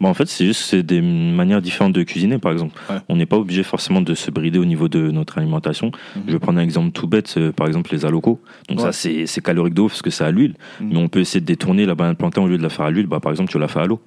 [0.00, 2.74] Bah, en fait, c'est juste c'est des manières différentes de cuisiner, par exemple.
[2.88, 2.96] Ouais.
[3.10, 5.92] On n'est pas obligé forcément de se brider au niveau de notre alimentation.
[6.16, 6.22] Mhm.
[6.28, 8.40] Je vais prendre un exemple tout bête, euh, par exemple les alocos.
[8.68, 8.90] Donc Ouais.
[8.90, 8.92] ça,
[9.26, 10.54] c'est calorique d'eau parce que c'est à l'huile.
[10.80, 10.88] Mhm.
[10.92, 12.90] Mais on peut essayer de détourner la banane plantain au lieu de la faire à
[12.90, 13.06] l'huile.
[13.06, 14.00] Bah, par exemple, tu la fais à l'eau.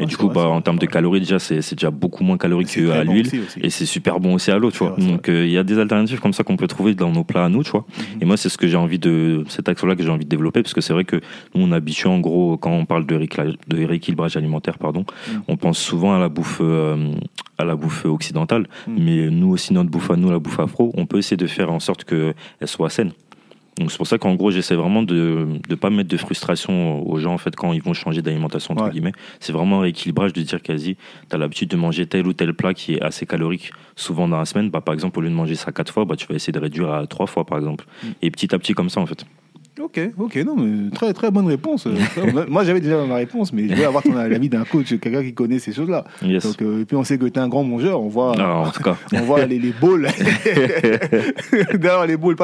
[0.00, 2.24] Et Ouais, du coup, vrai, bah, en termes de calories, déjà, c'est c'est déjà beaucoup
[2.24, 3.30] moins calorique qu'à l'huile.
[3.60, 4.90] Et c'est super bon aussi à l'eau, tu vois.
[4.90, 7.22] Vrai, Donc euh, il y a des alternatives comme ça qu'on peut trouver dans nos
[7.22, 7.84] plats à nous, tu vois.
[7.96, 8.22] Mhm.
[8.22, 10.62] Et moi, c'est ce que j'ai envie de, cet axe-là que j'ai envie de développer,
[10.62, 11.16] parce que c'est vrai que
[11.54, 13.14] nous, on est habitué, en gros, quand on parle de
[13.86, 15.42] rééquilibrage alimentaire, pardon, Mhm.
[15.48, 17.12] on pense souvent à la bouffe, euh,
[17.58, 18.96] à la bouffe occidentale, Mhm.
[18.98, 21.70] mais nous aussi, notre bouffe à nous, la bouffe afro, on peut essayer de faire
[21.70, 22.34] en sorte qu'elle
[22.64, 23.12] soit saine.
[23.78, 27.18] Donc c'est pour ça qu'en gros, j'essaie vraiment de ne pas mettre de frustration aux
[27.18, 28.90] gens, en fait, quand ils vont changer d'alimentation, entre Ouais.
[28.90, 29.12] guillemets.
[29.40, 30.96] C'est vraiment un rééquilibrage de dire quasi,
[31.28, 34.38] tu as l'habitude de manger tel ou tel plat qui est assez calorique souvent dans
[34.38, 34.70] la semaine.
[34.70, 36.60] Bah, par exemple, au lieu de manger ça quatre fois, bah, tu vas essayer de
[36.60, 37.84] réduire à trois fois, par exemple.
[38.02, 38.06] Mm.
[38.22, 39.24] Et petit à petit, comme ça, en fait.
[39.80, 41.88] Ok, ok, non, mais très très bonne réponse.
[42.48, 45.58] Moi j'avais déjà ma réponse, mais je voulais avoir l'avis d'un coach, quelqu'un qui connaît
[45.58, 46.04] ces choses-là.
[46.22, 46.44] Yes.
[46.44, 48.58] Donc, euh, et puis on sait que tu es un grand mangeur, on voit, Ah,
[48.68, 48.96] en tout cas.
[49.12, 50.06] on voit les, les bowls.
[51.74, 52.34] D'ailleurs, les nous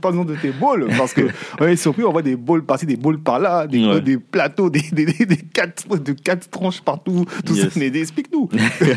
[0.00, 1.22] pas nous de tes bowls, parce que
[1.60, 4.00] on est surpris, on voit des bowls par-ci, des bowls par-là, des, Ouais.
[4.00, 5.06] des plateaux, des, des,
[5.52, 7.24] quatre, de quatre tranches partout.
[7.44, 7.68] Tout Yes.
[7.72, 8.48] ça, mais explique-nous.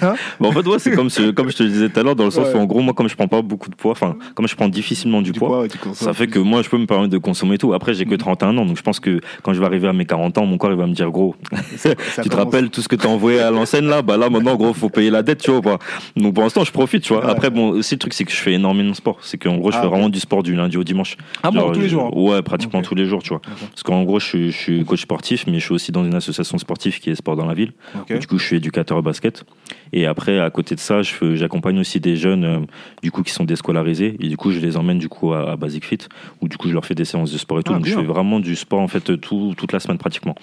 [0.02, 2.16] Hein en fait, ouais, c'est comme, ce- comme je te le disais tout à l'heure,
[2.16, 2.56] dans le sens Ouais.
[2.56, 4.68] où, en gros, moi, comme je prends pas beaucoup de poids, enfin, comme je prends
[4.68, 7.74] difficilement du, Du poids, ça fait que moi, je peux me permettre de consommer tout.
[7.74, 10.06] Après, j'ai que 31 ans, donc je pense que quand je vais arriver à mes
[10.06, 11.36] 40 ans, mon corps, il va me dire, gros,
[11.76, 14.02] Ça tu te commence- rappelles tout ce que t'as envoyé à l'enseigne là?
[14.02, 15.80] Bah là, maintenant, gros, faut payer la dette, tu vois.
[16.16, 17.26] Donc pour l'instant, je profite, tu vois.
[17.26, 17.32] Ouais.
[17.32, 19.18] Après, bon, aussi, le truc, c'est que je fais énormément de sport.
[19.22, 21.18] C'est qu'en gros, je Ah, fais vraiment du sport du lundi au dimanche.
[21.44, 22.16] Ah bon, tous les jours?
[22.16, 23.42] Ouais, pratiquement tous les jours, tu vois.
[23.72, 26.14] Parce qu'en gros, je suis, je suis coach sportif, mais je suis aussi dans une
[26.16, 27.72] association sportive qui est Sport dans la ville.
[28.20, 29.44] Du coup, je suis éducateur au basket.
[29.92, 32.60] Et après, à côté de ça, j'accompagne aussi des jeunes, euh,
[33.02, 34.16] du coup, qui sont déscolarisés.
[34.20, 36.00] Et du coup, je les emmène du coup à, à Basic Fit,
[36.42, 37.73] où du coup, je leur fais des séances de sport et tout.
[37.74, 38.02] Ah, Donc, je bien.
[38.02, 40.36] fais vraiment du sport en fait tout, toute la semaine pratiquement.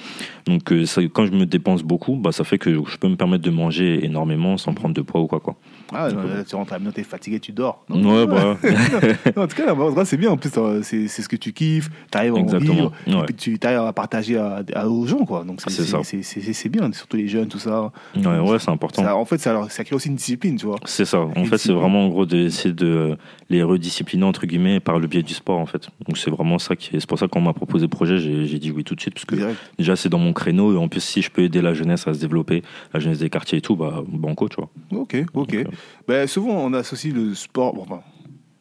[0.47, 3.17] Donc, euh, ça- quand je me dépense beaucoup, bah, ça fait que je peux me
[3.17, 5.57] permettre de manger énormément sans prendre de poids ou quoi quoi.
[5.93, 7.85] Ah, là, tu rentres à la maison, t'es fatigué, tu dors.
[7.91, 8.57] Ouais, bah,
[9.37, 10.31] Non, en tout cas, c'est bien.
[10.31, 11.91] En plus, euh, c'est c'est ce que tu kiffes.
[12.13, 12.93] Tu arrives à en vivre.
[13.07, 13.23] Et ouais.
[13.27, 15.25] puis, tu arrives à partager à, à- aux gens.
[15.25, 15.45] Quoi.
[15.45, 16.91] Donc, c'est bien.
[16.93, 17.91] Surtout les jeunes, tout ça.
[18.17, 19.03] ouais, ouais, c'est important.
[19.03, 20.77] Ça, en fait, ça, crée aussi une discipline, tu vois.
[20.85, 21.21] C'est ça.
[21.21, 23.17] En fait, c'est vraiment en gros d'essayer de
[23.49, 25.89] les rediscipliner entre guillemets par le biais du sport en fait.
[26.07, 27.01] Donc c'est vraiment ça qui est.
[27.01, 29.25] C'est pour ça qu'on m'a proposé le projet, j'ai dit oui tout de suite parce
[29.27, 29.59] que Direct.
[29.79, 32.15] déjà c'est dans mon créneau et en plus si je peux aider la jeunesse à
[32.15, 34.71] se développer, la jeunesse des quartiers et tout, bah banco, tu vois.
[34.91, 35.51] Ok, ok.
[35.51, 35.65] Donc, euh,
[36.09, 37.75] Ben, souvent, on associe le sport.
[37.75, 38.01] Bon, enfin,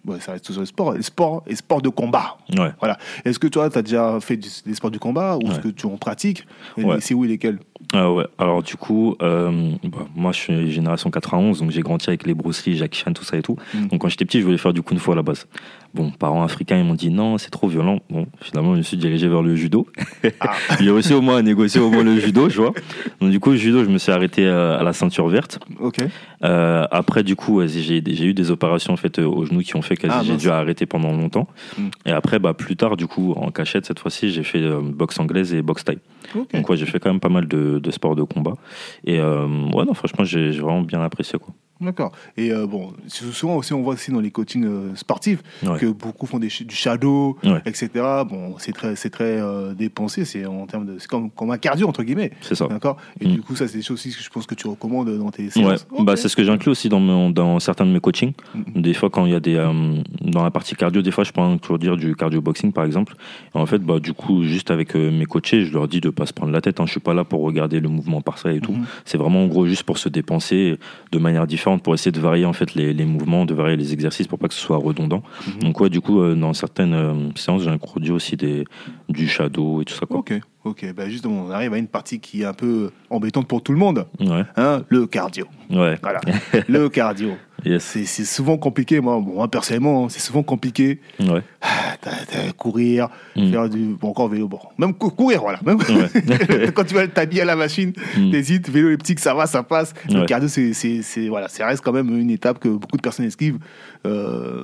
[0.06, 0.94] ouais, ça reste toujours le sport.
[0.94, 2.38] Le sport et sport de combat.
[2.58, 2.72] Ouais.
[2.80, 2.98] Voilà.
[3.26, 5.86] Est-ce que toi, tu as déjà fait des sports du combat ou est-ce que tu
[5.86, 6.46] en pratiques?
[6.78, 7.60] Et où et lesquels?
[7.94, 8.26] Ah ouais.
[8.38, 12.34] Alors du coup, euh, bah, moi je suis génération 91, donc j'ai grandi avec les
[12.34, 13.58] Bruce Lee, Jackie Chan, tout ça et tout.
[13.74, 13.88] Mm.
[13.88, 15.48] Donc quand j'étais petit, je voulais faire du kung fu à la base.
[15.96, 18.00] Bon, parents africains ils m'ont dit non, c'est trop violent.
[18.12, 19.88] Bon, finalement je me suis dirigé vers le judo.
[20.42, 20.54] Ah.
[20.80, 22.74] j'ai réussi au moins à négocier au moins le judo, tu vois.
[23.20, 25.60] Donc du coup, le judo, je me suis arrêté euh, à la ceinture verte.
[25.80, 25.98] Ok.
[26.44, 29.98] Euh, après, du coup, j'ai eu des opérations en fait au genou qui ont fait
[29.98, 31.48] que Ah, j'ai dû arrêter pendant longtemps.
[31.78, 31.88] Mm.
[32.06, 35.54] Et après, bah, plus tard, du coup, en cachette cette fois-ci, j'ai fait boxe anglaise
[35.54, 35.98] et boxe thaï.
[36.54, 38.54] Donc ouais, j'ai fait quand même pas mal de, de sports de combat.
[39.04, 41.54] Et euh, ouais, non, franchement, j'ai vraiment bien apprécié quoi.
[41.82, 42.12] D'accord.
[42.36, 45.78] Et euh, bon, souvent aussi, on voit aussi dans les coachings euh, sportifs Ouais.
[45.80, 47.62] que beaucoup font des, du shadow, Ouais.
[47.66, 47.90] etc.
[48.30, 50.26] Bon, c'est très, c'est très euh, dépensé.
[50.26, 52.32] C'est en termes de, c'est comme, comme un cardio entre guillemets.
[52.42, 52.68] C'est ça.
[52.68, 52.98] D'accord.
[53.22, 53.32] Et Mm.
[53.34, 55.44] du coup, ça, c'est des choses aussi que je pense que tu recommandes dans tes
[55.46, 55.88] Ouais, séances.
[55.92, 56.04] Ok.
[56.06, 58.34] bah, c'est ce que j'inclus aussi dans, mon- dans certains de mes coachings.
[58.56, 58.82] Mhm.
[58.82, 59.56] Des fois, quand il y a des.
[60.22, 63.16] dans la partie cardio, des fois, je prends toujours dire du cardio boxing, par exemple.
[63.56, 66.26] Et en fait, bah, du coup, juste avec mes coachés, je leur dis de pas
[66.26, 66.80] se prendre la tête.
[66.82, 66.86] Hein.
[66.88, 68.74] Je suis pas là pour regarder le mouvement par ça et tout.
[68.74, 68.86] Mhm.
[69.06, 70.78] C'est vraiment, en gros, juste pour se dépenser
[71.12, 73.94] de manière différente, pour essayer de varier, en fait, les, les mouvements, de varier les
[73.94, 75.22] exercices pour pas que ce soit redondant.
[75.46, 75.60] Mhm.
[75.64, 78.66] Donc, ouais, du coup, euh, dans certaines euh, séances, j'ai introduit aussi des,
[79.10, 80.18] du shadow et tout ça, quoi.
[80.20, 80.94] Ok, ok.
[80.96, 83.78] Bah, justement, on arrive à une partie qui est un peu embêtante pour tout le
[83.78, 84.08] monde.
[84.20, 85.46] Ouais, Hein, le cardio.
[85.70, 85.98] ouais.
[86.02, 86.20] Voilà,
[86.68, 87.32] le cardio.
[87.66, 87.84] Yes.
[88.06, 91.00] C'est souvent compliqué, moi, moi personnellement, hein, c'est souvent compliqué.
[91.20, 91.42] Ouais.
[91.62, 93.52] Ah, t'as- courir, Mm.
[93.52, 93.80] faire du.
[94.00, 94.60] Bon, encore vélo, bon.
[94.78, 95.60] Même cou- courir, voilà.
[95.66, 95.84] Même Ouais.
[96.74, 98.32] quand tu vas t'habiller à la machine, Mm.
[98.32, 99.94] t'hésites, vélo elliptique, ça va, ça passe.
[100.10, 100.26] Le Ouais.
[100.26, 103.58] cardio, c'est- voilà, ça reste quand même une étape que beaucoup de personnes esquivent.
[104.06, 104.64] Euh,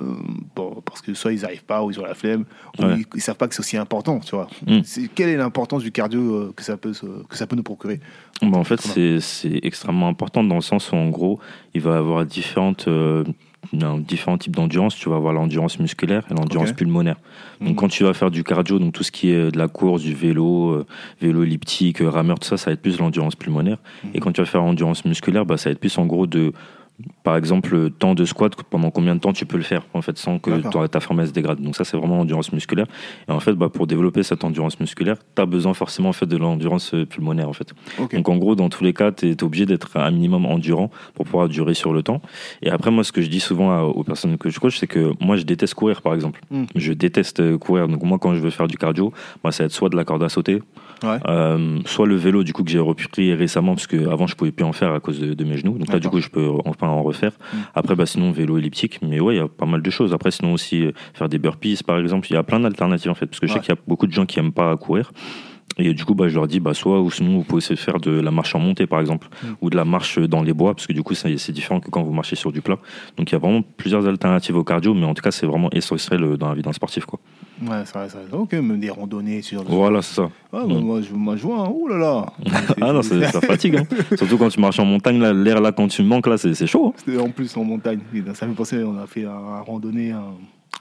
[0.56, 2.46] bon, parce que soit ils n'arrivent pas, ou ils ont la flemme,
[2.80, 4.48] ou ils, ils savent pas que c'est aussi important, tu vois.
[4.66, 4.80] Mm.
[4.84, 6.94] C'est, quelle est l'importance du cardio euh, que, ça peut,
[7.30, 8.00] que ça peut nous procurer
[8.42, 8.80] Bah, en fait,
[9.20, 11.40] c'est extrêmement important dans le sens où, en gros,
[11.74, 13.26] il va y avoir différentes, euh,
[14.00, 14.96] différents types d'endurance.
[14.96, 17.18] Tu vas avoir l'endurance musculaire et l'endurance pulmonaire.
[17.60, 17.76] Donc, Mhm.
[17.76, 20.14] quand tu vas faire du cardio, donc tout ce qui est de la course, du
[20.14, 20.86] vélo, euh,
[21.22, 23.78] vélo elliptique, rameur, tout ça, ça va être plus l'endurance pulmonaire.
[24.06, 24.12] Mhm.
[24.14, 26.54] Et quand tu vas faire l'endurance musculaire, bah, ça va être plus en gros de.
[27.24, 30.02] Par exemple, le temps de squat, pendant combien de temps tu peux le faire, en
[30.02, 31.60] fait, sans que ta, forme elle se dégrade.
[31.60, 32.86] Donc, ça, c'est vraiment l'endurance musculaire.
[33.28, 36.26] Et en fait, bah, pour développer cette endurance musculaire, tu as besoin forcément en fait,
[36.26, 37.74] de l'endurance euh, pulmonaire, en fait.
[38.14, 41.26] Donc en gros, dans tous les cas, tu es, obligé d'être un minimum endurant pour
[41.26, 42.22] pouvoir durer sur le temps.
[42.62, 44.88] Et après, moi, ce que je dis souvent à- aux personnes que je coach, c'est
[44.88, 46.42] que moi, je déteste courir, par exemple.
[46.52, 46.66] Mm.
[46.76, 47.88] Je déteste euh, courir.
[47.88, 49.12] Donc moi, quand je veux faire du cardio,
[49.44, 50.62] moi, ça va être soit de la corde à sauter,
[51.04, 51.18] Ouais.
[51.28, 54.66] euh, soit le vélo, du coup, que j'ai repris récemment, parce qu'avant, je pouvais plus
[54.66, 55.78] en faire à cause de, de mes genoux.
[55.78, 57.32] Donc là, du coup, je peux enfin en refaire.
[57.32, 57.58] Mm.
[57.76, 59.00] Après, bah, sinon, vélo elliptique.
[59.02, 60.14] Mais ouais, il y a pas mal de choses.
[60.14, 62.28] Après, sinon aussi, euh, faire des burpees, par exemple.
[62.30, 63.26] Il y a plein d'alternatives, en fait.
[63.28, 65.12] Parce que je sais qu'il y a beaucoup de gens qui aiment pas courir.
[65.78, 67.80] Et du coup, bah, je leur dis, bah, soit, ou sinon, vous pouvez essayer de
[67.82, 69.48] faire de la marche en montée, par exemple, Mm.
[69.62, 71.90] ou de la marche dans les bois, parce que du coup, c'est c'est différent que
[71.90, 72.78] quand vous marchez sur du plat.
[73.18, 75.70] Donc, il y a vraiment plusieurs alternatives au cardio, mais en tout cas, c'est vraiment
[75.72, 77.20] essentiel euh, dans la vie d'un sportif, quoi.
[77.62, 78.26] Ouais, c'est vrai, c'est vrai.
[78.38, 80.30] Ok, même des randonnées, de Voilà, c'est ça.
[80.52, 80.80] Bah, Mm.
[80.80, 81.70] moi, je, moi, je vois, hein.
[81.74, 82.26] Ouh là là.
[82.82, 83.86] Ah non, c'est- ça fatigue, hein.
[84.18, 86.68] Surtout quand tu marches en montagne, là, l'air là, quand tu manques, là, c'est c'est
[86.68, 86.88] chaud.
[86.96, 87.02] hein.
[87.06, 88.00] C'était en plus en montagne.
[88.14, 90.12] Et Ça me fait penser, on a fait un, un randonnée.
[90.12, 90.34] un-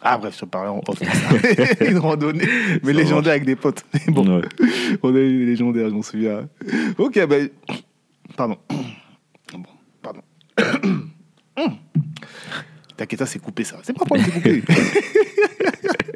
[0.02, 0.98] Ah bref, je parlais en off.
[1.88, 2.46] Une randonnée,
[2.82, 3.84] mais Ça légendaire avec des potes.
[4.08, 4.42] Bon, Ouais.
[5.02, 6.48] on a eu des légendaires, je m'en souviens.
[6.98, 7.48] Ok, ben.
[8.37, 8.56] Pardon.
[9.52, 9.62] Bon,
[10.02, 10.20] pardon.
[12.96, 13.76] T'inquiète pas, c'est coupé ça.
[13.83, 14.62] C'est pas pour c'est coupé.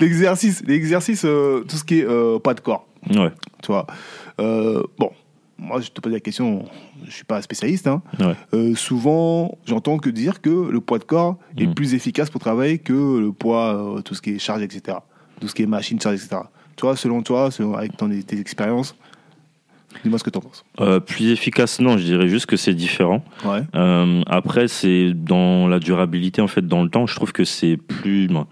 [0.00, 2.86] l'exercice, l'exercice, euh, tout ce qui est euh, pas de corps.
[3.10, 3.30] Ouais,
[3.62, 3.86] Tu vois.
[4.40, 5.10] Euh, bon,
[5.58, 6.64] moi, je te pose la question,
[7.04, 7.86] je suis pas spécialiste.
[7.86, 8.02] Hein.
[8.20, 8.34] ouais.
[8.54, 11.74] Euh, souvent, j'entends que dire que le poids de corps est Mhm.
[11.74, 14.98] plus efficace pour travailler que le poids, tout ce qui est charge, etc.
[15.40, 16.42] Tout ce qui est machine, charge, etc.
[16.76, 18.94] Toi, selon toi, selon, avec ton, tes expériences,
[20.02, 20.64] dis-moi ce que tu en penses.
[20.80, 23.24] Euh, plus efficace, non, je dirais juste que c'est différent.
[23.44, 23.62] Ouais.
[23.74, 27.76] Euh, après, c'est dans la durabilité, en fait, dans le temps, je trouve que c'est
[27.76, 28.28] plus.
[28.28, 28.46] ben,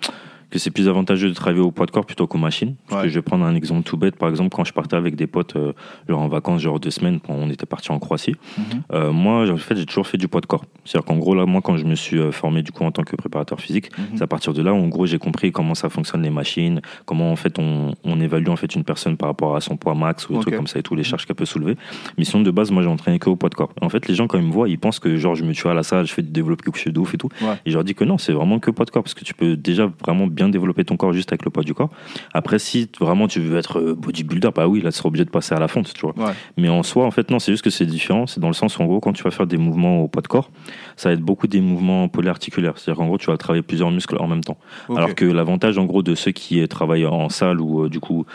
[0.55, 2.75] que c'est plus avantageux de travailler au poids de corps plutôt qu'aux machines.
[2.89, 3.07] Parce Ouais.
[3.09, 4.17] que je vais prendre un exemple tout bête.
[4.17, 5.73] Par exemple, quand je partais avec des potes, euh,
[6.09, 8.65] genre en vacances, genre deux semaines, quand on était parti en Croatie, Mhm.
[8.93, 10.65] euh, moi, en fait, j'ai toujours fait du poids de corps.
[10.85, 13.03] C'est-à-dire qu'en gros, là, moi, quand je me suis euh, formé du coup en tant
[13.03, 14.05] que préparateur physique, Mhm.
[14.17, 16.81] c'est à partir de là où, en gros, j'ai compris comment ça fonctionne les machines,
[17.05, 19.95] comment en fait on, on évalue en fait une personne par rapport à son poids
[19.95, 20.43] max ou des Ok.
[20.43, 21.77] trucs comme ça et tout, les charges qu'elle peut soulever.
[22.19, 23.71] Mais sinon, de base, moi, j'ai entraîné que au poids de corps.
[23.81, 25.67] En fait, les gens, quand ils me voient, ils pensent que genre je me tue
[25.69, 27.29] à la salle, je fais du développé couché de ouf et tout.
[27.41, 27.55] Ouais.
[27.67, 29.35] Et je leur dis que non, c'est vraiment que poids de corps parce que tu
[29.35, 31.91] peux déjà vraiment bien développer ton corps juste avec le poids du corps.
[32.33, 35.31] Après, si vraiment tu veux être euh, bodybuilder, bah oui, là, tu seras obligé de
[35.31, 36.15] passer à la fonte, tu vois.
[36.17, 36.33] Ouais.
[36.57, 38.27] Mais en soi, en fait, non, c'est juste que c'est différent.
[38.27, 40.23] C'est dans le sens où, en gros, quand tu vas faire des mouvements au poids
[40.23, 40.51] de corps,
[40.97, 42.79] ça va être beaucoup des mouvements polyarticulaires.
[42.79, 44.59] C'est-à-dire qu'en gros, tu vas travailler plusieurs muscles en même temps.
[44.95, 48.27] Alors que l'avantage, en gros, de ceux qui travaillent en salle ou, euh, du coup,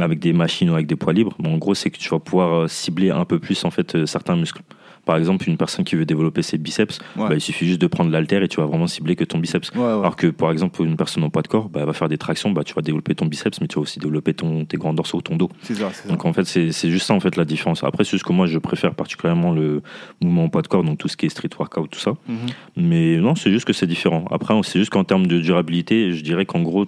[0.00, 2.18] avec des machines ou avec des poids libres, bon, en gros, c'est que tu vas
[2.18, 4.62] pouvoir euh, cibler un peu plus, en fait, certains muscles.
[5.04, 7.28] Par exemple, une personne qui veut développer ses biceps, Ouais.
[7.28, 9.70] bah, il suffit juste de prendre l'haltère et tu vas vraiment cibler que ton biceps.
[9.72, 9.84] Ouais, ouais.
[9.86, 12.08] Alors que, par exemple, pour une personne en poids de corps, bah, elle va faire
[12.08, 14.76] des tractions, bah, tu vas développer ton biceps, mais tu vas aussi développer ton, tes
[14.76, 15.48] grands dorsaux, ton dos.
[15.62, 16.08] C'est ça, c'est ça.
[16.08, 17.82] Donc en fait, c'est c'est juste ça en fait la différence.
[17.82, 19.82] Après, c'est juste que moi, je préfère particulièrement le
[20.22, 22.12] mouvement au poids de corps, donc tout ce qui est street workout, tout ça.
[22.28, 22.36] Mhm.
[22.76, 24.24] Mais non, c'est juste que c'est différent.
[24.30, 26.86] Après, c'est juste qu'en termes de durabilité, je dirais qu'en gros,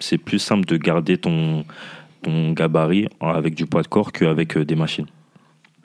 [0.00, 1.64] c'est plus simple de garder ton,
[2.22, 5.06] ton gabarit avec du poids de corps qu'avec euh, des machines.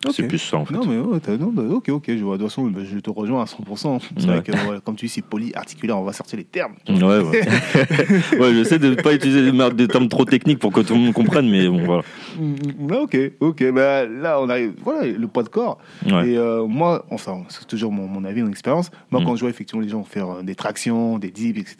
[0.05, 0.13] Ok.
[0.15, 0.73] C'est plus ça en fait.
[0.73, 2.38] Non, mais ouais, non, bah, ok, ok, je vois.
[2.38, 3.99] De toute façon, bah, je te rejoins à 100%.
[4.17, 4.33] C'est Ouais.
[4.39, 6.73] vrai que, comme tu dis, c'est polyarticulaire, on va sortir les termes.
[6.88, 7.41] Ouais, ouais.
[8.39, 11.13] ouais, j'essaie de ne pas utiliser des, termes trop techniques pour que tout le monde
[11.13, 12.03] comprenne, mais bon, voilà.
[12.39, 13.71] Mm, Ok, ok.
[13.73, 14.73] Bah, là, on arrive.
[14.83, 15.79] Voilà, le poids de corps.
[16.05, 18.91] Et euh, moi, enfin, c'est toujours mon, mon avis, mon expérience.
[19.12, 19.25] Moi, Mm.
[19.25, 21.75] quand je vois effectivement les gens faire euh, des tractions, des dips, etc.,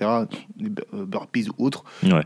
[0.58, 1.84] des euh, burpees ou autres,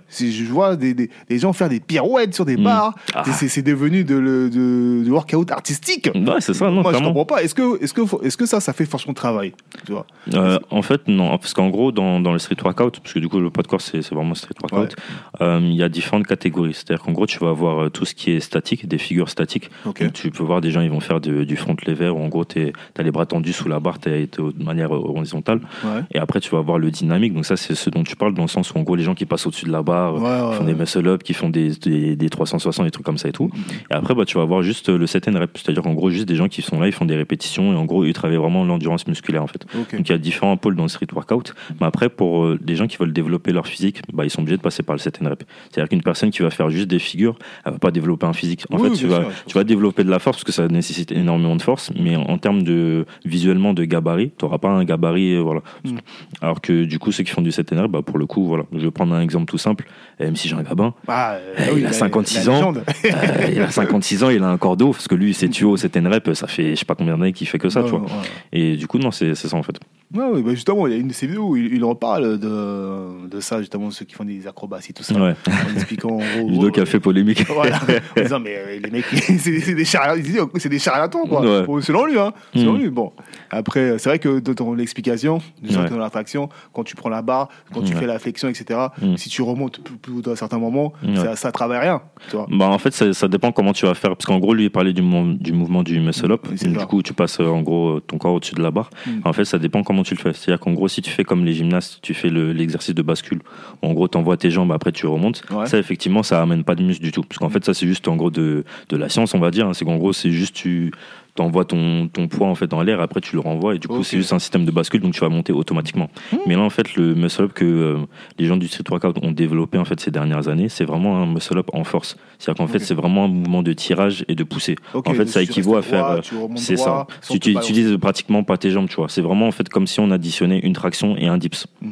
[0.08, 2.64] si je vois des, des, des gens faire des pirouettes sur des Mm.
[2.64, 3.24] barres, Ah.
[3.32, 5.83] c'est- devenu de, le- de, du workout artistique.
[6.16, 7.44] Ouais, c'est ça, non, Moi, je comprends pas.
[7.44, 9.54] Est-ce que, est-ce que, est-ce que ça, ça fait franchement travail
[9.86, 10.06] tu vois?
[10.34, 13.28] Euh, en fait, non, parce qu'en gros, dans, dans le street workout, parce que du
[13.28, 14.96] coup, le corps, c'est c'est vraiment street workout,
[15.42, 16.74] euh, il y a différentes catégories.
[16.74, 19.70] C'est-à-dire qu'en gros, tu vas avoir euh, tout ce qui est statique, des figures statiques.
[19.86, 22.28] Donc, tu peux voir des gens, ils vont faire de- du front lever, où en
[22.30, 25.60] gros, tu as les bras tendus sous la barre, tu es de manière horizontale.
[25.84, 26.02] Ouais.
[26.14, 27.34] Et après, tu vas avoir le dynamique.
[27.34, 29.16] Donc, ça, c'est ce dont tu parles, dans le sens où, en gros, les gens
[29.16, 32.16] qui passent au-dessus de la barre, Ouais, qui font des muscle-up, qui font des, des,
[32.16, 33.50] des 360, des trucs comme ça et tout.
[33.92, 35.58] Et après, bah, tu vas avoir juste le set and rep.
[35.74, 37.86] C'est-à-dire qu'en gros, juste des gens qui sont là, ils font des répétitions et en
[37.86, 39.66] gros, ils travaillent vraiment l'endurance musculaire en fait.
[39.76, 41.54] Donc il y a différents pôles dans le street workout.
[41.82, 44.58] Mais après, pour euh, des gens qui veulent développer leur physique, bah, ils sont obligés
[44.58, 45.44] de passer par le set and rep.
[45.72, 48.66] C'est-à-dire qu'une personne qui va faire juste des figures, elle va pas développer un physique.
[48.72, 49.32] En Oui, fait, tu vas, sûr.
[49.48, 52.22] tu vas développer de la force parce que ça nécessite énormément de force, mais en,
[52.24, 55.62] en termes de visuellement de gabarit, tu n'auras pas un gabarit, euh, voilà.
[55.84, 55.98] Mm.
[56.42, 58.46] Alors que du coup, ceux qui font du set and rep, bah, pour le coup,
[58.46, 58.64] voilà.
[58.74, 59.86] Je vais prendre un exemple tout simple.
[60.20, 62.74] MC Jean Gabin, Ah, euh, Eh, oui, il a la- 56 la ans.
[63.06, 66.10] euh, il a 56 ans, il a un cordeau parce que lui, c'est set and
[66.10, 68.02] rep, ça fait je sais pas combien d'années qu'il fait que ça, tu vois.
[68.02, 68.08] ouais.
[68.52, 69.80] Et du coup, non, c'est ça en fait.
[70.16, 72.38] Ouais, bah justement, il y a une de ses vidéos où il, il en parle
[72.38, 75.34] de, de ça, justement, ceux qui font des acrobaties, tout ça, Ouais.
[75.48, 76.70] en expliquant en gros.
[76.70, 77.44] Qui a fait polémique.
[77.50, 77.80] Voilà.
[78.18, 81.64] En disant, mais euh, les mecs, c'est des charlatans, des charlatans, quoi.
[81.66, 82.32] Bon, selon lui, hein.
[82.56, 82.78] Selon Mm.
[82.78, 83.12] lui, bon.
[83.50, 85.88] Après, c'est vrai que dans ton explication, des gens Ouais.
[85.88, 88.80] qui ont la traction, quand tu prends la barre, quand tu fais la flexion, etc.,
[89.02, 89.18] Mm.
[89.18, 92.46] si tu remontes plus, plus dans un certain moment, ça, ça travaille rien, tu vois.
[92.52, 94.70] Bah en fait ça, ça dépend comment tu vas faire parce qu'en gros lui il
[94.70, 96.42] parlait du, mou- du mouvement du muscle up.
[96.50, 98.90] Oui, du coup tu passes euh, en gros euh, ton corps au-dessus de la barre.
[99.06, 99.12] Mm.
[99.26, 100.34] en fait ça dépend comment tu le fais.
[100.34, 102.96] C'est à dire qu'en gros si tu fais comme les gymnastes tu fais le- l'exercice
[102.96, 103.40] de bascule
[103.82, 105.44] en gros t'envoies tes jambes après tu remontes.
[105.52, 105.66] Ouais.
[105.68, 107.22] ça effectivement ça amène pas de muscle du tout.
[107.24, 109.68] Parce qu'en fait ça c'est juste en gros de, de la science on va dire
[109.68, 109.74] hein.
[109.74, 110.92] c'est qu'en gros c'est juste tu
[111.36, 114.04] t'envoies ton, ton poids en fait dans l'air après tu le renvoies et du coup
[114.04, 116.10] c'est juste un système de bascule donc tu vas monter automatiquement
[116.46, 117.98] mais là en fait le muscle up que euh,
[118.38, 121.26] les gens du street workout ont développé en fait ces dernières années c'est vraiment un
[121.26, 124.26] muscle up en force c'est à dire qu'en fait c'est vraiment un mouvement de tirage
[124.28, 126.06] et de poussée en fait, ça équivaut à faire.
[126.08, 126.22] euh,
[126.56, 127.08] C'est ça.
[127.30, 129.10] Tu tu utilises pratiquement pas tes jambes, tu vois.
[129.10, 131.66] C'est vraiment en fait comme si on additionnait une traction et un dips.
[131.82, 131.92] Mhm.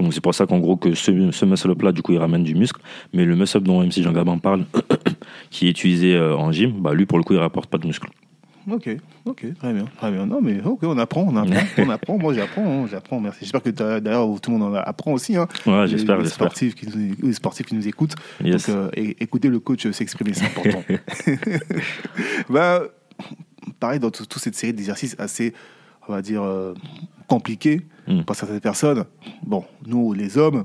[0.00, 2.18] Donc c'est pour ça qu'en gros que ce, ce muscle up là, du coup, il
[2.18, 2.80] ramène du muscle.
[3.12, 4.64] Mais le muscle up dont MC Jean Gabin parle,
[5.50, 7.86] qui est utilisé euh, en gym, bah lui pour le coup, il rapporte pas de
[7.86, 8.08] muscle.
[8.70, 8.88] Ok,
[9.24, 10.26] ok, très bien, très bien.
[10.26, 12.18] Non, mais ok, on apprend, on apprend, on apprend.
[12.18, 13.20] Moi, j'apprends, hein, j'apprends.
[13.20, 13.40] Merci.
[13.40, 15.36] J'espère que d'ailleurs tout le monde en apprend aussi.
[15.36, 15.48] Hein.
[15.66, 16.46] Ouais, Les- j'espère, les j'espère.
[16.46, 18.14] sportifs qui nous, les sportifs qui nous écoutent.
[18.42, 18.68] Yes.
[18.68, 20.82] Donc, euh, écoutez le coach s'exprimer, c'est important.
[22.48, 22.82] bah,
[23.80, 25.52] pareil, dans tout- toute cette série d'exercices assez,
[26.08, 26.74] on va dire, euh,
[27.26, 28.22] compliqués Mm.
[28.22, 29.04] pour certaines personnes.
[29.44, 30.64] Bon, nous, les hommes,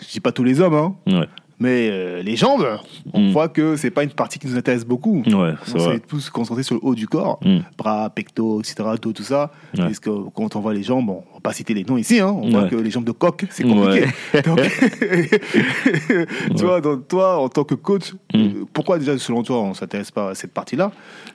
[0.00, 1.28] je dis pas tous les hommes, hein, Ouais,
[1.62, 2.66] mais euh, les jambes,
[3.14, 3.30] on Mm.
[3.32, 5.22] voit que c'est pas une partie qui nous intéresse beaucoup.
[5.24, 7.58] ouais, c'est On s'est tous concentrés sur le haut du corps, Mm.
[7.78, 9.50] bras, pectos, etc., dos, tout ça.
[9.76, 9.84] Ouais.
[9.84, 12.18] Parce que quand on voit les jambes, bon, on va pas citer les noms ici,
[12.20, 14.06] hein, on voit que les jambes de coq, c'est compliqué.
[14.44, 14.60] Donc,
[16.56, 18.38] tu vois, donc, toi, en tant que coach, Mm.
[18.40, 20.90] euh, pourquoi déjà, selon toi, on s'intéresse pas à cette partie-là?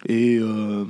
[0.08, 0.84] Et euh,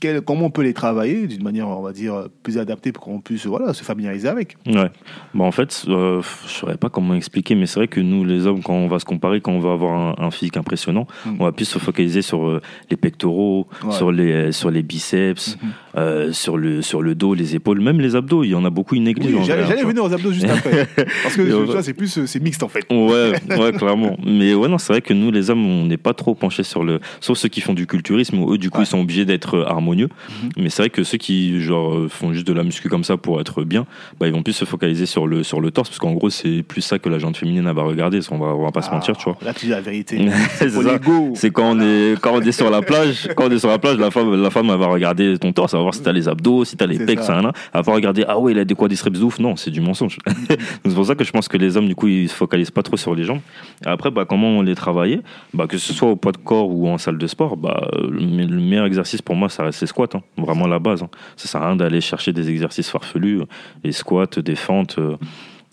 [0.00, 3.20] quel- comment on peut les travailler d'une manière, on va dire, plus adaptée pour qu'on
[3.20, 4.90] puisse voilà, se familiariser avec Ouais.
[5.34, 8.46] Bah en fait, euh, je saurais pas comment expliquer, mais c'est vrai que nous, les
[8.46, 11.36] hommes, quand on va se comparer, quand on va avoir un, un physique impressionnant, Mm.
[11.40, 12.60] on va plus se focaliser sur euh,
[12.90, 13.92] les pectoraux, Ouais.
[13.92, 15.70] sur les sur les biceps, Mhm.
[15.96, 18.44] euh, sur le sur le dos, les épaules, même les abdos.
[18.44, 19.34] Il y en a beaucoup négligent.
[19.36, 20.86] Oui, J'allais venir aux abdos juste après.
[21.22, 22.84] Parce que vois, c'est plus c'est mixte en fait.
[22.90, 24.16] Ouais, ouais, clairement.
[24.24, 26.84] Mais ouais, non, c'est vrai que nous, les hommes, on n'est pas trop penchés sur
[26.84, 27.00] le.
[27.20, 28.84] Sauf ceux qui font du culturisme, où eux, du coup, Ouais.
[28.84, 30.08] ils sont obligés d'être euh, harmonieux.
[30.28, 30.50] Mhm.
[30.56, 33.40] Mais c'est vrai que ceux qui, genre, font juste de la muscu comme ça pour
[33.40, 33.86] être bien,
[34.18, 36.62] bah, ils vont plus se focaliser sur le, sur le torse, parce qu'en gros, c'est
[36.62, 38.20] plus ça que la jante féminine va regarder.
[38.30, 39.36] On va, on va pas se mentir, tu vois.
[39.40, 40.18] Ah, Là, tu dis la vérité.
[41.34, 43.78] c'est quand on est quand on est sur la plage, quand on est sur la
[43.78, 46.12] plage, la femme la femme elle va regarder ton torse, elle va voir si t'as
[46.12, 47.40] les abdos, si t'as les pecs, ça.
[47.40, 47.52] là.
[47.74, 49.38] Elle va regarder ah ouais il a des quadriceps ouf.
[49.38, 50.18] Non, c'est du mensonge.
[50.26, 52.70] Donc, c'est pour ça que je pense que les hommes du coup ils se focalisent
[52.70, 53.40] pas trop sur les jambes.
[53.84, 55.20] Après bah comment on les travaillait
[55.54, 58.60] Bah que ce soit au poids de corps ou en salle de sport, bah le
[58.60, 60.22] meilleur exercice pour moi ça reste les squats, hein.
[60.36, 61.02] vraiment la base.
[61.02, 61.10] hein.
[61.36, 63.42] Ça sert à rien d'aller chercher des exercices farfelus,
[63.84, 64.98] les squats, des fentes.
[64.98, 65.16] euh,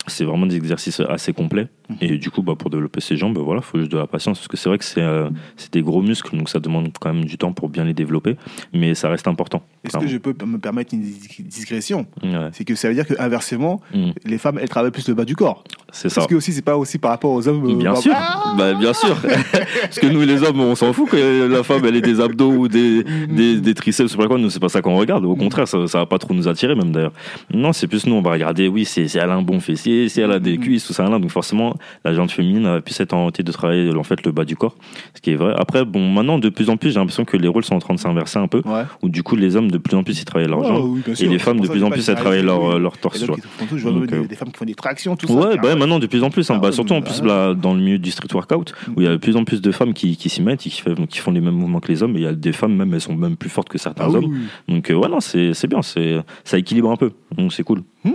[0.07, 1.67] c'est vraiment des exercices assez complets.
[2.01, 4.39] Et du coup, bah, pour développer ses jambes, voilà, faut juste de la patience.
[4.39, 7.13] Parce que c'est vrai que c'est euh, c'est des gros muscles, donc ça demande quand
[7.13, 8.35] même du temps pour bien les développer.
[8.73, 9.63] Mais ça reste important.
[9.85, 12.05] Est-ce que je peux me permettre une dis- discrétion?
[12.23, 12.49] Ouais.
[12.51, 14.11] C'est que ça veut dire que inversement, Mm.
[14.25, 15.63] les femmes elles travaillent plus le bas du corps.
[15.93, 16.15] C'est ça.
[16.15, 17.63] Parce que aussi c'est pas aussi par rapport aux hommes.
[17.69, 19.15] euh, Bien bah, sûr, ah bah, bien sûr.
[19.81, 22.51] Parce que nous, les hommes, on s'en fout que la femme, elle ait des abdos
[22.51, 24.37] ou des, des, des triceps, c'est pas quoi.
[24.37, 25.23] Nous, c'est pas ça qu'on regarde.
[25.25, 27.13] Au contraire, ça, ça va pas trop nous attirer, même d'ailleurs.
[27.53, 30.09] Non, c'est plus nous, on va regarder, oui, c'est si elle a un bon fessier,
[30.09, 31.17] si elle a des cuisses, tout ça, là.
[31.19, 34.45] Donc, forcément, la jante féminine va plus être orientée de travailler, en fait, le bas
[34.45, 34.75] du corps.
[35.15, 35.53] Ce qui est vrai.
[35.57, 37.93] Après, bon, maintenant, de plus en plus, j'ai l'impression que les rôles sont en train
[37.93, 38.61] de s'inverser un peu.
[38.65, 38.83] Ouais.
[39.01, 40.99] Où, du coup, les hommes, de plus en plus, ils travaillent leur jambes.
[41.07, 42.79] oui, Et les femmes, de plus en plus, elles travaillent leur, oui.
[42.81, 43.35] leur torse, tout,
[43.75, 45.33] je vois Donc, des, euh, des femmes qui font des tractions, tout ça.
[45.33, 46.55] Ouais, bah, maintenant de plus en plus, hein.
[46.57, 49.07] Ah bah, surtout en plus là, dans le milieu du street workout, où il y
[49.07, 51.41] a de plus en plus de femmes qui, qui s'y mettent et qui, font les
[51.41, 53.35] mêmes mouvements que les hommes, et il y a des femmes même, elles sont même
[53.37, 54.25] plus fortes que certains Ah hommes.
[54.25, 54.39] oui.
[54.67, 57.83] Donc euh, ouais, non, c'est c'est bien, c'est ça équilibre un peu, donc c'est cool.
[58.03, 58.11] Hmm,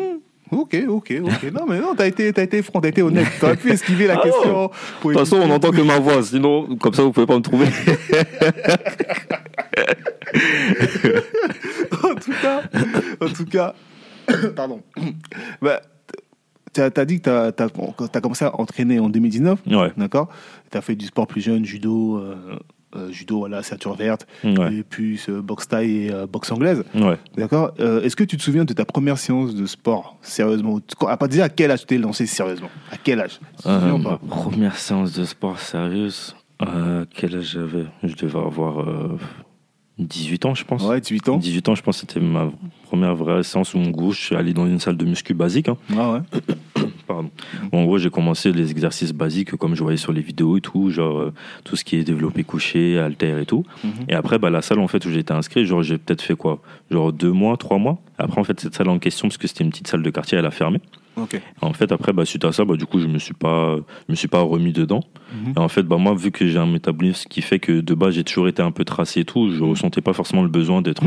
[0.52, 1.52] Ok, ok, ok.
[1.52, 3.26] Non, mais non, t'as été, t'as été franc, t'as été honnête.
[3.40, 4.64] T'aurais pu esquiver la Ah question.
[4.64, 7.42] De toute façon, on n'entend que ma voix, sinon comme ça vous pouvez pas me
[7.42, 7.66] trouver.
[12.04, 12.62] en tout cas,
[13.20, 13.74] en tout cas,
[14.56, 14.82] pardon.
[15.62, 15.80] Bah,
[16.72, 19.92] t'as as dit que t'as as, commencé à entraîner en 2019, ouais.
[19.96, 20.28] d'accord?
[20.70, 22.58] T'as fait du sport plus jeune, judo, euh,
[23.10, 24.74] judo, voilà, ceinture verte, Ouais.
[24.74, 26.84] et puis euh, boxe thaï et euh, boxe anglaise.
[26.94, 27.18] Ouais.
[27.36, 30.78] D'accord Euh, Est-ce que tu te souviens de ta première séance de sport, sérieusement?
[31.08, 32.68] À partir à quel âge tu t'es lancé sérieusement?
[32.90, 33.40] À quel âge?
[33.66, 37.86] Euh, ma pas première séance de sport sérieuse, euh, quel âge j'avais?
[38.02, 39.18] Je devais avoir euh,
[39.98, 40.82] 18 ans, je pense.
[40.84, 42.50] Ouais, 18 ans 18 ans, je pense c'était ma
[42.84, 45.68] première vraie séance où en gros, je suis allé dans une salle de muscu basique.
[45.68, 45.76] hein.
[45.96, 46.18] Ah ouais.
[47.12, 47.30] Pardon.
[47.72, 50.60] Où, en gros, j'ai commencé les exercices basiques comme je voyais sur les vidéos et
[50.60, 51.32] tout, genre euh,
[51.64, 53.64] tout ce qui est développé couché, haltère et tout.
[53.84, 53.92] Mhm.
[54.08, 56.60] Et après, bah, la salle en fait où j'étais inscrit, genre j'ai peut-être fait quoi?
[56.90, 57.98] Genre deux mois, trois mois?
[58.18, 60.38] Après, en fait, cette salle en question, parce que c'était une petite salle de quartier,
[60.38, 60.80] elle a fermé.
[61.60, 63.76] En fait, après, bah, suite à ça, bah, du coup, je me suis pas,
[64.08, 65.00] je me suis pas remis dedans.
[65.32, 65.52] Mhm.
[65.56, 68.14] Et en fait, bah, moi, vu que j'ai un métabolisme qui fait que de base,
[68.14, 71.02] j'ai toujours été un peu tracé et tout, je ressentais pas forcément le besoin d'être,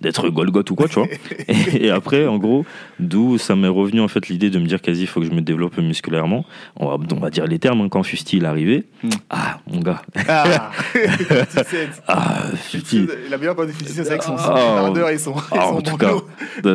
[0.00, 1.08] d'être Golgoth ou quoi, tu vois.
[1.48, 2.64] et, et après, en gros,
[2.98, 5.32] d'où ça m'est revenu, en fait, l'idée de me dire quasi, il faut que je
[5.32, 6.44] me développe musculairement.
[6.76, 8.84] On va, on va dire les termes, hein, quand Fusti est arrivé.
[9.02, 9.08] Mm.
[9.30, 10.02] Ah, mon gars.
[10.28, 12.02] Ah 57.
[12.08, 13.06] Ah, Fusti.
[13.26, 15.76] Il a bien pas de c'est que son son Ah, ardeur et son, Ah, son
[15.76, 16.12] en tout cas,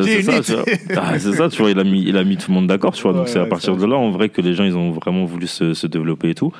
[0.02, 0.62] c'est ça.
[0.96, 2.92] Ah, c'est ça, tu vois, il a mis, il a mis tout le monde d'accord,
[2.92, 3.12] tu vois.
[3.12, 5.24] Donc Ouais, c'est à partir de là, en vrai, que les gens, ils ont vraiment
[5.24, 6.52] voulu se, se développer et tout.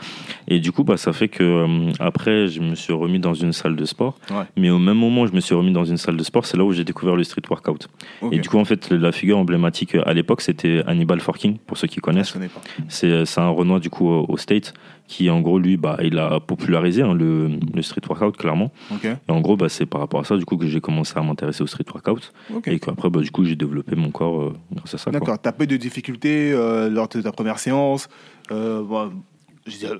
[0.49, 3.53] Et du coup, bah, ça fait que euh, après, je me suis remis dans une
[3.53, 4.16] salle de sport.
[4.57, 6.64] Mais au même moment je me suis remis dans une salle de sport, c'est là
[6.64, 7.88] où j'ai découvert le street workout.
[8.33, 11.77] Et du coup, en fait, la figure emblématique euh, à l'époque, c'était Hannibal Forking, pour
[11.77, 12.33] ceux qui connaissent.
[12.33, 12.61] connais pas.
[12.88, 14.75] C'est un Renoir, du coup, au State,
[15.09, 18.71] qui, en gros, lui, bah, il a popularisé hein, le, le street workout, clairement.
[19.05, 21.23] Et en gros, bah, c'est par rapport à ça, du coup, que j'ai commencé à
[21.23, 22.33] m'intéresser au street workout.
[22.66, 25.11] Et qu'après, bah, du coup, j'ai développé mon corps euh, grâce à ça.
[25.11, 25.38] D'accord.
[25.40, 28.09] T'as pas eu de difficultés euh, lors de ta première séance
[28.51, 29.12] euh, bon,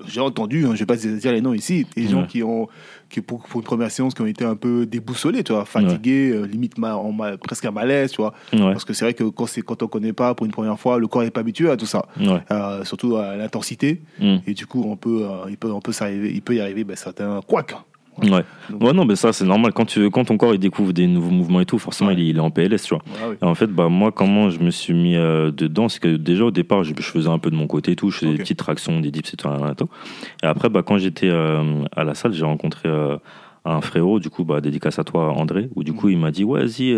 [0.07, 2.27] j'ai entendu, hein, je vais pas dire les noms ici, des gens Ouais.
[2.27, 2.67] qui ont,
[3.09, 6.31] qui pour, pour une première séance, qui ont été un peu déboussolés, tu vois, fatigués,
[6.31, 8.33] euh, limite ma- en ma- presque un malaise, tu vois.
[8.53, 10.99] Ouais, Parce que c'est vrai que quand, quand on connaît pas pour une première fois,
[10.99, 12.05] le corps n'est pas habitué à tout ça.
[12.51, 14.01] Euh, surtout à l'intensité.
[14.19, 14.37] Mm.
[14.47, 15.93] Et du coup, on peut, euh, il peut, on peut
[16.31, 17.75] il peut y arriver ben, certains couacs.
[18.23, 18.43] Ouais.
[18.69, 19.73] Donc- ouais, non, mais ça, c'est normal.
[19.73, 22.15] Quand, tu, quand ton corps il découvre des nouveaux mouvements et tout, forcément, Ouais.
[22.15, 23.03] il, est- il est en PLS, tu vois.
[23.21, 23.35] Ah oui.
[23.41, 26.45] Et en fait, bah, moi, comment je me suis mis euh, dedans, c'est que déjà
[26.45, 28.37] au départ, je, je faisais un peu de mon côté et tout, je faisais des
[28.37, 29.47] petites tractions, des dips et tout.
[30.43, 33.17] et après, bah, quand j'étais euh, à la salle, j'ai rencontré euh,
[33.65, 36.43] un frérot, du coup, bah, dédicace à toi, André, où du coup, il m'a dit,
[36.43, 36.93] ouais, vas-y,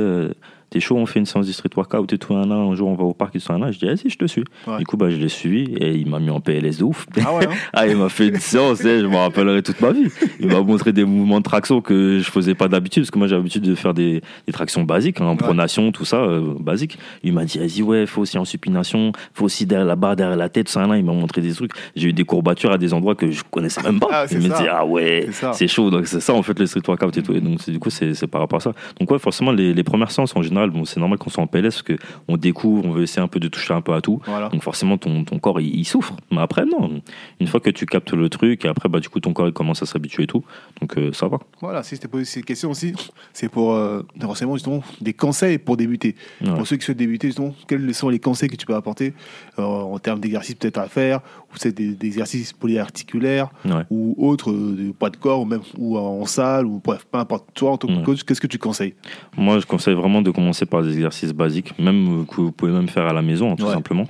[0.72, 2.96] t'es chaud, on fait une séance de street workout et tout, un, un jour, on
[2.96, 3.72] va au parc et tout, un, un.
[3.72, 4.46] Je dis, vas-y, je te suis.
[4.66, 4.78] Ouais.
[4.80, 7.06] Du coup, bah, je l'ai suivi et il m'a mis en PLS de ouf.
[7.24, 9.92] Ah ouais, hein Ah, il m'a fait une séance, eh, je me rappellerai toute ma
[9.92, 10.08] vie.
[10.40, 13.28] Il m'a montré des mouvements de traction que je faisais pas d'habitude, parce que moi
[13.28, 16.98] j'ai l'habitude de faire des, des tractions basiques, hein, en pronation, tout ça, euh, basique.
[17.24, 20.38] Il m'a dit, vas-y, ouais, faut aussi en supination, faut aussi derrière la barre, derrière
[20.38, 20.96] la tête, ça, là.
[20.96, 21.72] Il m'a montré des trucs.
[21.98, 24.08] J'ai eu des courbatures à des endroits que je connaissais même pas.
[24.10, 25.90] Ah, il me dit, ah ouais, C'est chaud.
[25.90, 27.34] Donc c'est ça, en fait, le street workout et tout.
[27.34, 28.74] Et donc, du coup, c'est c'est par rapport à ça.
[29.00, 31.48] Donc, ouais, forcément, les, les premières séances, en général, bon, c'est normal qu'on soit en
[31.48, 34.22] PLS, parce qu'on découvre, on veut essayer un peu de toucher un peu à tout.
[34.26, 34.50] Voilà.
[34.50, 36.16] Donc forcément, ton, ton corps, il, il souffre.
[36.32, 37.02] Mais après, non.
[37.40, 39.54] Une fois que tu captes le truc, et après, bah, du coup, ton corps, il
[39.54, 40.44] commence à s'habituer et tout.
[40.80, 41.40] Donc euh, ça va.
[41.62, 42.94] Voilà, si je t'ai posé cette question aussi,
[43.34, 46.16] c'est pour euh, des renseignements, justement, des conseils pour débuter.
[46.42, 46.54] Ouais.
[46.56, 49.14] Pour ceux qui souhaitent débuter, justement, quels sont les conseils que tu peux apporter
[49.60, 51.22] euh, en termes d'exercices peut-être à faire,
[51.54, 53.84] ou c'est des, des exercices polyarticulaires, Ouais.
[53.90, 57.18] ou autres, euh, de poids de corps, ou même ou en salle, ou bref, peu
[57.18, 57.48] importe.
[57.54, 58.04] Toi, en tant que Ouais.
[58.04, 58.94] coach, qu'est-ce que tu conseilles?
[59.38, 62.72] Moi, je conseille vraiment de commencer par des exercices basiques, même euh, que vous pouvez
[62.72, 63.74] même faire à la maison, hein, tout Ouais.
[63.74, 64.06] simplement.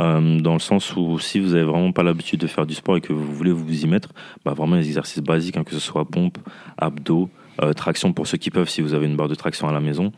[0.00, 2.96] Euh, dans le sens où si vous avez vraiment pas l'habitude de faire du sport
[2.96, 4.10] et que vous voulez vous y mettre,
[4.44, 6.38] bah, vraiment les exercices basiques, hein, que ce soit pompe,
[6.76, 7.28] abdos,
[7.62, 9.78] euh, traction pour ceux qui peuvent, si vous avez une barre de traction à la
[9.80, 10.12] maison,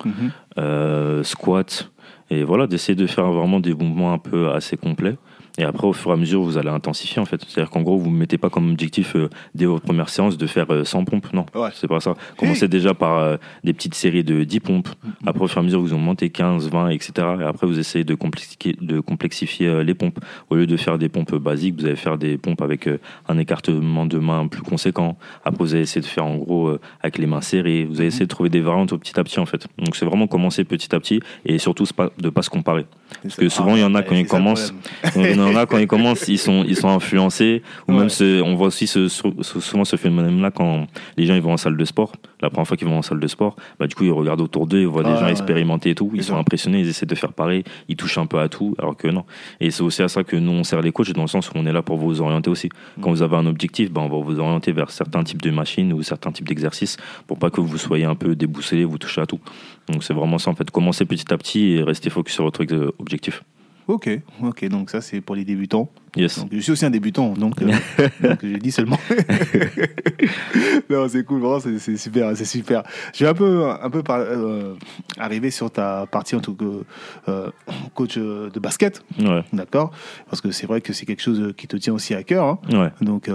[0.58, 1.90] euh, squat,
[2.30, 5.16] et voilà, d'essayer de faire vraiment des mouvements un peu assez complets.
[5.58, 7.40] Et après, au fur et à mesure, vous allez intensifier en fait.
[7.46, 10.46] C'est-à-dire qu'en gros, vous ne mettez pas comme objectif euh, dès votre première séance de
[10.46, 11.32] faire euh, 100 pompes.
[11.32, 11.70] Non, Ouais.
[11.74, 12.14] c'est pas ça.
[12.36, 14.88] Commencez déjà par euh, des petites séries de 10 pompes.
[15.26, 17.12] Après, au fur et à mesure, vous en montez 15, 20, etc.
[17.40, 20.18] Et après, vous essayez de complexifier, de complexifier euh, les pompes.
[20.50, 22.88] Au lieu de faire des pompes basiques, vous allez faire des pompes avec
[23.28, 25.16] un écartement de main plus conséquent.
[25.44, 27.84] Après, vous allez essayer de faire en gros avec les mains serrées.
[27.84, 29.66] Vous allez essayer de trouver des variantes au petit à petit en fait.
[29.78, 31.86] Donc, c'est vraiment commencer petit à petit et surtout
[32.18, 32.86] de pas se comparer.
[33.22, 34.74] Parce que souvent, il y en a quand ils commencent,
[35.46, 37.62] en a quand ils commencent, ils sont, ils sont influencés.
[37.88, 37.98] Ou Ouais.
[38.00, 41.56] même, ce- on voit aussi ce- souvent ce phénomène-là quand les gens ils vont en
[41.56, 42.12] salle de sport.
[42.40, 44.66] La première fois qu'ils vont en salle de sport, bah, du coup, ils regardent autour
[44.66, 45.30] d'eux, ils voient des Ah, gens ouais.
[45.30, 46.10] expérimenter et tout.
[46.14, 47.64] Ils sont impressionnés, ils essaient de faire pareil.
[47.88, 49.24] Ils touchent un peu à tout, alors que non.
[49.60, 51.52] Et c'est aussi à ça que nous, on sert les coachs, dans le sens où
[51.54, 52.68] on est là pour vous orienter aussi.
[53.00, 55.92] Quand vous avez un objectif, bah, on va vous orienter vers certains types de machines
[55.92, 59.26] ou certains types d'exercices pour pas que vous soyez un peu déboussolé, vous touchez à
[59.26, 59.40] tout.
[59.88, 60.70] Donc, c'est vraiment ça, en fait.
[60.70, 62.64] Commencez petit à petit et restez focus sur votre
[62.98, 63.42] objectif.
[63.88, 64.10] Ok,
[64.42, 65.88] ok, donc ça c'est pour les débutants.
[66.16, 66.38] Yes.
[66.38, 67.66] Donc, je suis aussi un débutant, donc, euh,
[68.22, 68.98] donc je dis seulement.
[70.90, 72.82] non, c'est cool, vraiment, c'est super, c'est super.
[73.14, 74.74] Je vais un peu, un peu par- euh,
[75.18, 76.82] arriver sur ta partie en tant que
[77.28, 77.50] euh,
[77.94, 79.90] coach euh, de basket, Ouais, d'accord
[80.30, 82.44] Parce que c'est vrai que c'est quelque chose qui te tient aussi à cœur.
[82.46, 82.58] hein.
[82.72, 82.90] ouais.
[83.06, 83.30] Donc,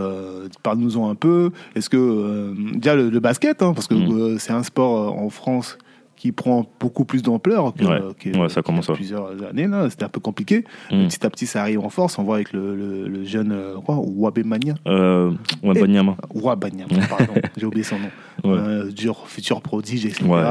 [0.63, 1.51] parle-nous-en un peu.
[1.75, 4.39] Est-ce que, déjà, le, le basket, hein, parce que Mm.
[4.39, 5.77] c'est un sport en France
[6.21, 7.99] qui prend beaucoup plus d'ampleur que, Ouais.
[8.19, 9.25] que- Ouais, ça commence, qu'il y a ouais.
[9.33, 9.67] plusieurs années.
[9.89, 10.65] C'était un peu compliqué.
[10.91, 11.07] Mm.
[11.07, 12.19] Petit à petit, ça arrive en force.
[12.19, 14.75] On voit avec le, le- le jeune euh, quoi, Wabemania.
[14.87, 15.31] Euh,
[15.63, 16.15] ouais, Et- Banyama.
[16.35, 18.09] Wabanyama, pardon, j'ai oublié son nom.
[18.43, 18.57] Ouais.
[18.57, 20.25] Euh, dur, futur prodige, etc.
[20.25, 20.41] Ouais.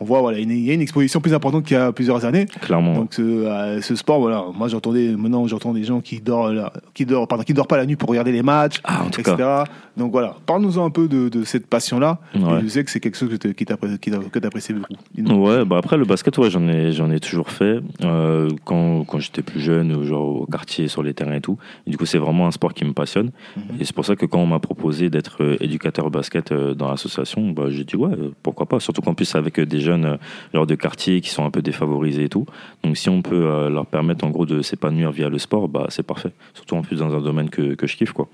[0.00, 2.46] On voit, voilà, il y a une exposition plus importante qu'il y a plusieurs années.
[2.62, 2.94] Clairement.
[2.94, 6.72] Donc ce, euh, ce sport, voilà, moi j'entendais, maintenant j'entends des gens qui dorment, là,
[6.94, 9.20] qui dorment, pardon, qui dorment pas la nuit pour regarder les matchs, Ah, en tout
[9.20, 9.36] etc.
[9.36, 9.64] cas.
[9.96, 12.18] Donc voilà, parle-nous un peu de, de cette passion-là.
[12.34, 12.60] Ouais.
[12.62, 15.40] Je sais que c'est quelque chose que que t'apprécies beaucoup.
[15.44, 19.18] Ouais, bah après le basket, ouais, j'en ai, j'en ai toujours fait euh, quand, quand
[19.18, 21.58] j'étais plus jeune, genre au quartier, sur les terrains et tout.
[21.86, 23.30] Et du coup, c'est vraiment un sport qui me passionne.
[23.56, 23.62] Mhm.
[23.80, 27.19] Et c'est pour ça que quand on m'a proposé d'être éducateur basket dans l'association,
[27.52, 28.80] bah, j'ai dit ouais, euh, pourquoi pas.
[28.80, 30.16] Surtout qu'en plus avec euh, des jeunes euh,
[30.54, 32.46] genre de quartier qui sont un peu défavorisés et tout.
[32.84, 36.02] Donc si on peut leur permettre en gros de s'épanouir via le sport, bah c'est
[36.06, 36.32] parfait.
[36.54, 38.28] Surtout en plus dans un domaine que, que je kiffe quoi.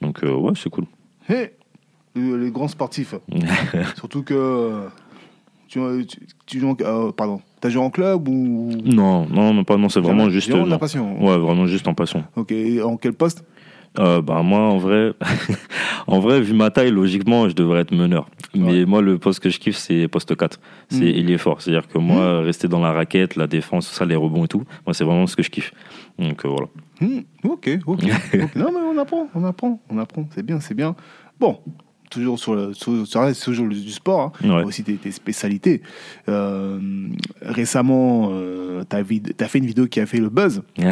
[0.00, 0.84] Donc euh, ouais, c'est cool.
[1.28, 1.50] Hey,
[2.14, 3.14] le- les grands sportifs,
[3.96, 4.86] surtout que
[5.68, 8.70] tu, tu, tu joues en- euh, pardon, t'as joué en club ou?
[8.84, 10.52] Non, non, non, pas non, c'est vraiment juste.
[10.52, 10.78] non.
[10.78, 11.22] passion.
[11.24, 12.24] Ouais, vraiment juste en passion.
[12.36, 13.44] Ok, et en quel poste?
[13.98, 15.14] Euh, bah moi en vrai
[16.06, 19.50] en vrai vu ma taille logiquement je devrais être meneur mais moi le poste que
[19.50, 20.60] je kiffe c'est poste 4
[20.90, 24.04] c'est ailier fort c'est à dire que moi rester dans la raquette la défense ça
[24.04, 25.72] les rebonds et tout moi c'est vraiment ce que je kiffe
[26.20, 26.68] donc euh, voilà
[27.00, 28.04] Hmm, ok, ok.
[28.04, 28.40] ok.
[28.56, 30.28] Non, mais on apprend, on apprend, on apprend.
[30.34, 30.94] C'est bien, c'est bien.
[31.38, 31.58] Bon,
[32.10, 32.92] toujours sur le, sur,
[33.42, 34.48] toujours le- du sport, hein.
[34.48, 34.64] Ouais.
[34.64, 35.80] aussi tes, tes spécialités.
[36.28, 36.78] Euh,
[37.40, 40.62] récemment, euh, tu as, fait une vidéo qui a fait le buzz.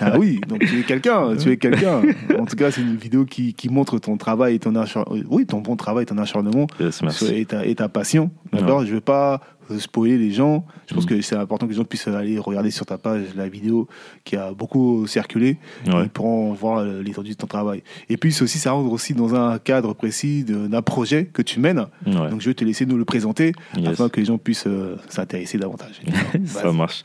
[0.00, 2.02] ah oui, donc tu es quelqu'un, tu es quelqu'un.
[2.38, 5.16] En tout cas, c'est une vidéo qui, qui montre ton travail et ton acharnement.
[5.30, 7.34] Oui, ton bon travail et ton acharnement Yes, merci.
[7.34, 8.30] et ta, et ta passion.
[8.52, 9.40] D'accord Je ne veux pas
[9.78, 10.64] spoiler les gens.
[10.88, 13.48] Je pense que c'est important que les gens puissent aller regarder sur ta page la
[13.48, 13.88] vidéo
[14.24, 15.58] qui a beaucoup circulé.
[15.86, 16.04] Ouais.
[16.04, 17.82] Ils pourront voir euh, l'étendue de ton travail.
[18.08, 21.60] Et puis, c'est aussi, ça rentre aussi dans un cadre précis d'un projet que tu
[21.60, 21.86] mènes.
[22.06, 22.30] Ouais.
[22.30, 23.88] Donc, je vais te laisser nous le présenter Yes.
[23.88, 26.00] afin que les gens puissent euh, s'intéresser davantage.
[26.46, 27.02] ça marche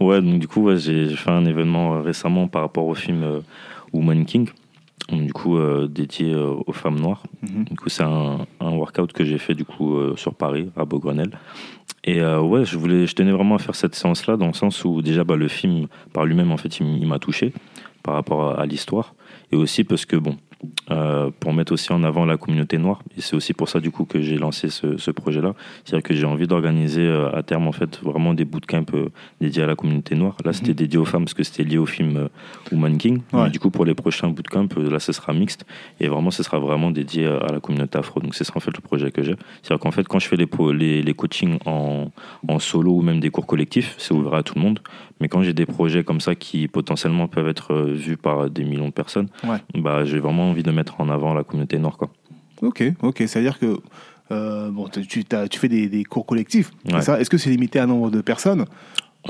[0.00, 3.22] ouais donc du coup ouais, j'ai fait un événement euh, récemment par rapport au film
[3.22, 3.40] euh,
[3.92, 4.48] Woman King
[5.10, 7.64] du coup euh, dédié euh, aux femmes noires Mhm.
[7.64, 10.84] Du coup, c'est un, un workout que j'ai fait du coup euh, sur Paris, à
[10.84, 11.38] Beaugrenelle.
[12.04, 14.84] Et euh, ouais, je voulais, je tenais vraiment à faire cette séance-là dans le sens
[14.84, 17.52] où déjà bah, le film par lui-même en fait, il, m'a touché
[18.02, 19.14] par rapport à, à l'histoire
[19.52, 20.36] et aussi parce que bon,
[20.90, 23.90] euh, pour mettre aussi en avant la communauté noire et c'est aussi pour ça du
[23.90, 25.54] coup que j'ai lancé ce, ce projet-là.
[25.84, 29.08] C'est-à-dire que j'ai envie d'organiser euh, à terme en fait vraiment des bootcamps euh,
[29.40, 30.36] dédiés à la communauté noire.
[30.44, 32.28] Là, c'était dédié aux femmes parce que c'était lié au film
[32.72, 33.20] Woman King.
[33.32, 33.50] Ouais.
[33.50, 35.64] Du coup, pour les prochains bootcamps, là, ce sera mixte
[36.00, 38.20] et vraiment, ce sera vraiment dédié à la communauté afro.
[38.20, 39.34] Donc, c'est ça en fait le projet que j'ai.
[39.62, 42.10] C'est-à-dire qu'en fait, quand je fais les, les, les coachings en,
[42.48, 44.80] en solo ou même des cours collectifs, c'est ouvert à tout le monde.
[45.20, 48.64] Mais quand j'ai des projets comme ça qui potentiellement peuvent être euh, vus par des
[48.64, 49.58] millions de personnes, Ouais.
[49.80, 51.96] bah, j'ai vraiment envie de mettre en avant la communauté noire.
[51.96, 52.10] Quoi.
[52.62, 53.16] Ok, ok.
[53.26, 53.78] C'est-à-dire que
[54.32, 55.24] euh, bon, tu,
[55.58, 56.70] fais des, des cours collectifs.
[56.90, 56.98] Ouais.
[56.98, 58.64] Est-ce que c'est limité à un nombre de personnes?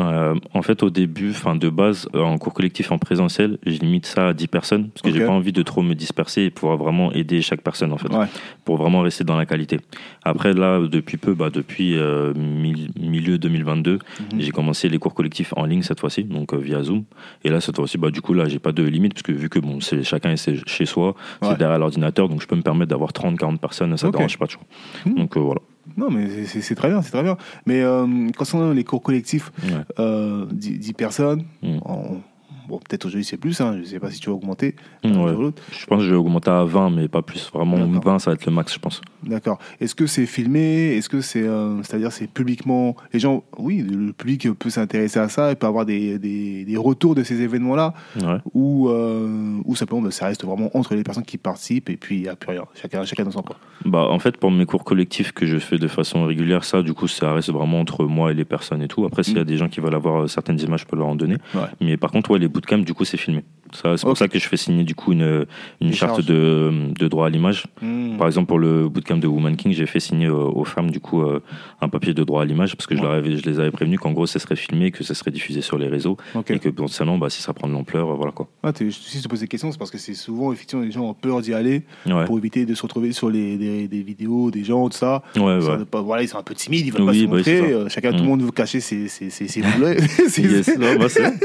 [0.01, 3.79] Euh, en fait, au début, enfin de base, euh, en cours collectif en présentiel, je
[3.79, 6.51] limite ça à 10 personnes parce que j'ai pas envie de trop me disperser et
[6.51, 8.27] pouvoir vraiment aider chaque personne en fait, Ouais.
[8.65, 9.79] pour vraiment rester dans la qualité.
[10.25, 13.99] Après là, depuis peu, bah, depuis euh, mi- milieu 2022,
[14.33, 14.41] Mhm.
[14.41, 17.05] j'ai commencé les cours collectifs en ligne cette fois-ci, donc euh, via Zoom.
[17.45, 19.49] Et là, cette fois-ci, bah, du coup là, j'ai pas de limite parce que vu
[19.49, 21.49] que bon, c'est chacun est chez- soi, Ouais.
[21.51, 24.17] c'est derrière l'ordinateur, donc je peux me permettre d'avoir 30-40 personnes, ça Ok.
[24.17, 24.47] dérange pas.
[24.49, 25.15] Tu vois.
[25.15, 25.61] Donc euh, voilà.
[25.97, 27.37] Non, mais c'est- très bien, c'est très bien.
[27.67, 29.71] Mais euh, concernant les cours collectifs, Ouais.
[29.99, 34.21] euh, 10, 10 personnes, bon, peut-être aujourd'hui c'est plus, hein, je ne sais pas si
[34.21, 34.75] tu vas augmenter.
[35.05, 35.11] Ouais.
[35.33, 35.63] l'autre.
[35.73, 37.51] Je pense que je vais augmenter à 20, mais pas plus.
[37.53, 38.13] Vraiment, D'accord.
[38.15, 39.01] 20, ça va être le max, je pense.
[39.27, 39.59] D'accord.
[39.81, 40.97] Est-ce que c'est filmé?
[40.97, 45.29] Est-ce que c'est, euh, c'est-à-dire c'est publiquement Les gens, oui, le public peut s'intéresser à
[45.29, 48.39] ça et peut avoir des, des, des retours de ces événements-là, Ouais.
[48.55, 52.17] ou euh, ou simplement bah, ça reste vraiment entre les personnes qui participent et puis
[52.17, 52.65] il n'y a plus rien.
[52.75, 53.57] Chacun, chacun dans son coin.
[53.85, 56.93] Bah, en fait, pour mes cours collectifs que je fais de façon régulière, ça, du
[56.95, 59.05] coup, ça reste vraiment entre moi et les personnes et tout.
[59.05, 59.47] Après, s'il y a Mm.
[59.47, 61.37] des gens qui veulent avoir euh, certaines images, je peux leur en donner.
[61.55, 61.61] Ouais.
[61.81, 63.43] Mais par contre, ouais, les bootcamps, du coup, c'est filmé.
[63.75, 65.47] Ça, c'est pour ça que je fais signer, du coup, une,
[65.81, 67.65] une charte de, de droit à l'image.
[67.83, 68.17] Mhm.
[68.17, 71.01] Par exemple, pour le bootcamp de Woman King, j'ai fait signer euh, aux femmes, du
[71.01, 71.41] coup, euh,
[71.81, 73.99] un papier de droit à l'image parce que je, leur avais, je les avais prévenus
[73.99, 76.17] qu'en gros, ça serait filmé, que ça serait diffusé sur les réseaux
[76.49, 78.49] et que potentiellement, bah, si ça prend de l'ampleur, euh, voilà quoi.
[78.63, 81.03] Ah, si je te pose des questions, c'est parce que c'est souvent, effectivement, les gens
[81.09, 84.51] ont peur d'y aller Ouais, pour éviter de se retrouver sur les, des, des vidéos
[84.53, 85.23] des gens, tout ça.
[85.37, 85.79] ouais, Ça ouais.
[85.79, 87.91] de pas- voilà, ils sont un peu timides, ils veulent Oui, pas se bah montrer.
[87.91, 88.27] chacun, tout le Mm.
[88.27, 89.63] monde veut cacher ses, ses, ses, ses.
[90.29, 90.71] C'est- Yes.
[90.79, 90.95] Bah,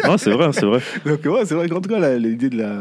[0.07, 0.79] non, c'est vrai, c'est vrai.
[1.05, 2.73] Donc, ouais, c'est vrai qu'en tout cas, la- l'idée de la,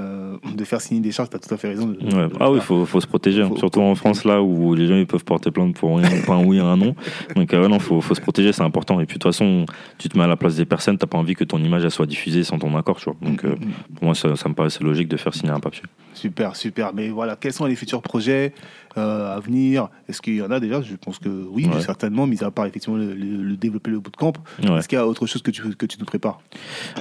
[0.55, 1.87] de faire signer des charges, tu as tout à fait raison.
[1.87, 2.29] de- de- Ouais.
[2.29, 3.49] de Ah oui, il faut, faut se protéger, hein.
[3.49, 6.35] Faut- surtout en France, là où les gens ils peuvent porter plainte pour, un- pour
[6.35, 6.95] un oui et un non.
[7.37, 9.01] Donc, euh, non, faut, faut se protéger, c'est important.
[9.01, 9.65] Et puis, de toute façon,
[9.99, 11.91] tu te mets à la place des personnes, t'as pas envie que ton image elle
[11.91, 13.17] soit diffusée sans ton accord, tu vois.
[13.23, 13.55] Donc, euh,
[13.95, 15.83] pour moi, ça, ça me paraissait logique de faire signer un papier.
[16.15, 16.93] Super, super.
[16.95, 18.53] Mais voilà, quels sont les futurs projets?
[18.99, 20.83] Euh, à venir Est-ce qu'il y en a déjà?
[20.83, 21.81] Je pense que oui, Ouais.
[21.81, 24.33] certainement, mis à part effectivement le, le- le développer le bootcamp.
[24.63, 24.79] Ouais.
[24.79, 26.41] Est-ce qu'il y a autre chose que tu, que tu nous prépares?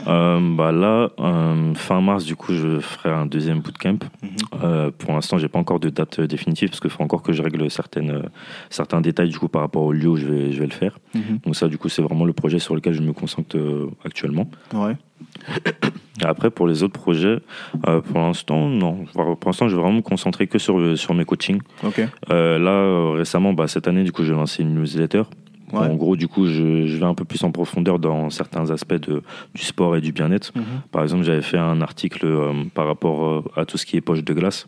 [0.08, 4.00] Euh, bah là, euh, fin mars, du coup, je ferai un deuxième bootcamp.
[4.24, 4.92] Mhm.
[4.98, 7.70] Pour l'instant, j'ai pas encore de date définitive parce qu'il faut encore que je règle
[7.72, 8.24] certaines,
[8.70, 10.98] certains détails du coup par rapport au lieu où je vais, je vais le faire.
[11.16, 11.40] Mhm.
[11.46, 13.58] Donc ça, du coup, c'est vraiment le projet sur lequel je me concentre
[14.06, 14.50] actuellement.
[14.74, 14.96] Ouais.
[16.24, 17.40] Après, pour les autres projets,
[17.88, 19.06] euh, pour l'instant, non.
[19.14, 21.62] Pour l'instant, je vais vraiment me concentrer que sur, sur mes coachings.
[22.32, 25.24] Euh, là, euh, récemment, bah, cette année, du coup, j'ai lancé une newsletter.
[25.74, 25.80] Ouais.
[25.80, 28.94] En gros, du coup, je, je vais un peu plus en profondeur dans certains aspects
[28.94, 29.22] de,
[29.54, 30.52] du sport et du bien-être.
[30.56, 30.64] Mhm.
[30.92, 34.02] Par exemple, j'avais fait un article euh, par rapport euh, à tout ce qui est
[34.02, 34.68] poche de glace.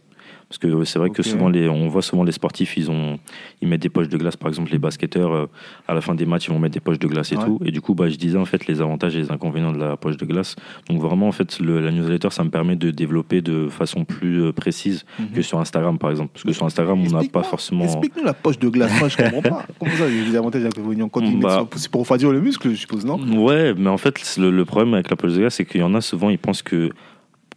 [0.50, 3.20] Parce que c'est vrai que souvent, les, on voit souvent les sportifs, ils, ont,
[3.62, 4.36] ils mettent des poches de glace.
[4.36, 5.46] Par exemple, les basketteurs, euh,
[5.88, 7.46] à la fin des matchs, ils vont mettre des poches de glace et Ouais.
[7.46, 7.60] tout.
[7.64, 9.96] Et du coup, bah, je disais en fait les avantages et les inconvénients de la
[9.96, 10.56] poche de glace.
[10.90, 14.42] Donc vraiment, en fait, le- la newsletter, ça me permet de développer de façon plus
[14.42, 15.28] euh, précise Mhm.
[15.36, 16.32] que sur Instagram, par exemple.
[16.34, 17.84] Parce que sur Instagram, on n'a pas forcément...
[17.86, 18.92] Explique-nous la poche de glace.
[19.00, 19.66] Moi, je comprends pas.
[19.80, 21.68] Comment ça, des avantages et des inconvénients quand ils Bah.
[21.76, 23.20] C'est pour refroidir le muscle, je suppose, non?
[23.38, 25.84] Ouais, mais en fait, le, le problème avec la poche de glace, c'est qu'il y
[25.84, 26.90] en a souvent, ils pensent que,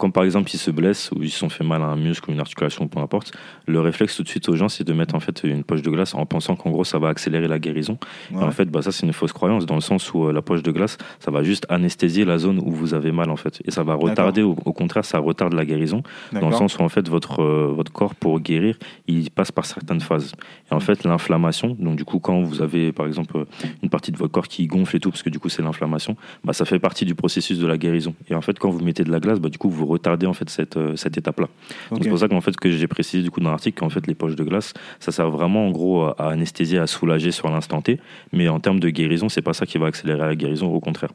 [0.03, 2.29] comme par exemple, ils se blessent ou ils se sont fait mal à un muscle
[2.29, 3.33] ou une articulation, peu importe,
[3.69, 5.91] le réflexe tout de suite aux gens, c'est de mettre en fait une poche de
[5.91, 7.99] glace en pensant qu'en gros, ça va accélérer la guérison.
[8.33, 8.43] Et Ouais.
[8.43, 10.65] en fait, bah, ça, c'est une fausse croyance dans le sens où euh, la poche
[10.65, 13.63] de glace, ça va juste anesthésier la zone où vous avez mal en fait.
[13.65, 16.83] Et ça va retarder, au, au contraire, ça retarde la guérison dans le sens où
[16.83, 18.77] en fait votre, euh, votre corps pour guérir
[19.07, 20.33] il passe par certaines phases
[20.71, 23.45] et en fait l'inflammation donc du coup quand vous avez par exemple
[23.83, 26.17] une partie de votre corps qui gonfle et tout parce que du coup c'est l'inflammation
[26.45, 29.05] bah, ça fait partie du processus de la guérison et en fait quand vous mettez
[29.05, 31.49] de la glace bah, du coup vous retardez en fait cette, euh, cette étape là
[31.91, 32.01] Ok.
[32.03, 34.15] c'est pour ça qu'en fait que j'ai précisé du coup dans l'article qu'en fait les
[34.15, 38.01] poches de glace ça sert vraiment en gros à, anesthésier à soulager sur l'instant T
[38.33, 41.11] mais en termes de guérison c'est pas ça qui va accélérer la guérison au contraire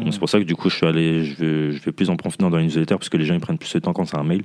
[0.00, 0.04] Mmh.
[0.04, 2.10] donc c'est pour ça que du coup je suis allé, je vais, je vais plus
[2.10, 4.04] en profondeur dans les newsletters parce que les gens ils prennent plus de temps quand
[4.04, 4.42] c'est un mail.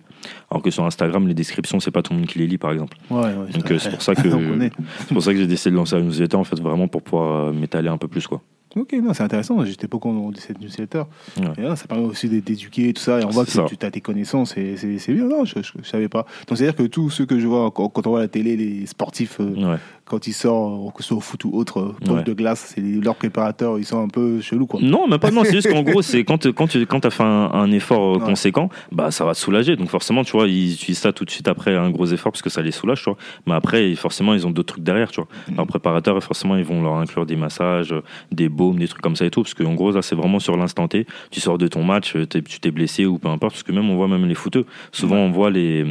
[0.52, 2.72] Alors que sur Instagram les descriptions c'est pas tout le monde qui les lit par
[2.72, 2.98] exemple.
[3.10, 5.76] Ouais, ouais, Donc euh, c'est pour ça que c'est pour ça que j'ai décidé de
[5.76, 8.42] lancer la newsletter en fait vraiment pour pouvoir euh, m'étaler un peu plus quoi.
[8.76, 9.64] Ok, non, c'est intéressant.
[9.64, 11.04] J'étais pas courant de cette newsletter.
[11.38, 11.46] Ouais.
[11.58, 13.22] Et là, ça permet aussi d'é- d'éduquer tout ça.
[13.22, 13.66] Et on voit que ça.
[13.70, 15.26] tu as tes connaissances et c'est bien.
[15.26, 16.26] Non, je, je savais pas.
[16.48, 18.58] Donc, c'est-à-dire que tous ceux que je vois quand, quand on voit à la télé,
[18.58, 19.78] les sportifs, euh, Ouais.
[20.06, 22.24] Quand ils sortent, que ce soit au foot ou autre, euh, Ouais.
[22.24, 24.80] de glace, c'est leurs préparateurs, ils sont un peu chelous, quoi.
[24.82, 27.24] Non, mais pas non, c'est juste qu'en gros, c'est quand, quand tu quand as fait
[27.24, 28.26] un, un effort euh, Ouais.
[28.26, 29.76] conséquent, bah ça va te soulager.
[29.76, 32.42] Donc forcément, tu vois, ils utilisent ça tout de suite après un gros effort parce
[32.44, 33.18] que ça les soulage, tu vois.
[33.48, 35.28] Mais après, forcément, ils ont d'autres trucs derrière, tu vois.
[35.50, 35.56] Mhm.
[35.58, 38.02] Leurs préparateurs, forcément, ils vont leur inclure des massages, euh,
[38.32, 40.56] des baumes, des trucs comme ça et tout, parce qu'en gros, là, c'est vraiment sur
[40.56, 41.08] l'instant T.
[41.32, 43.90] Tu sors de ton match, euh, tu t'es blessé ou peu importe, parce que même
[43.90, 44.66] on voit même les footeux.
[44.92, 45.84] Souvent, on voit les,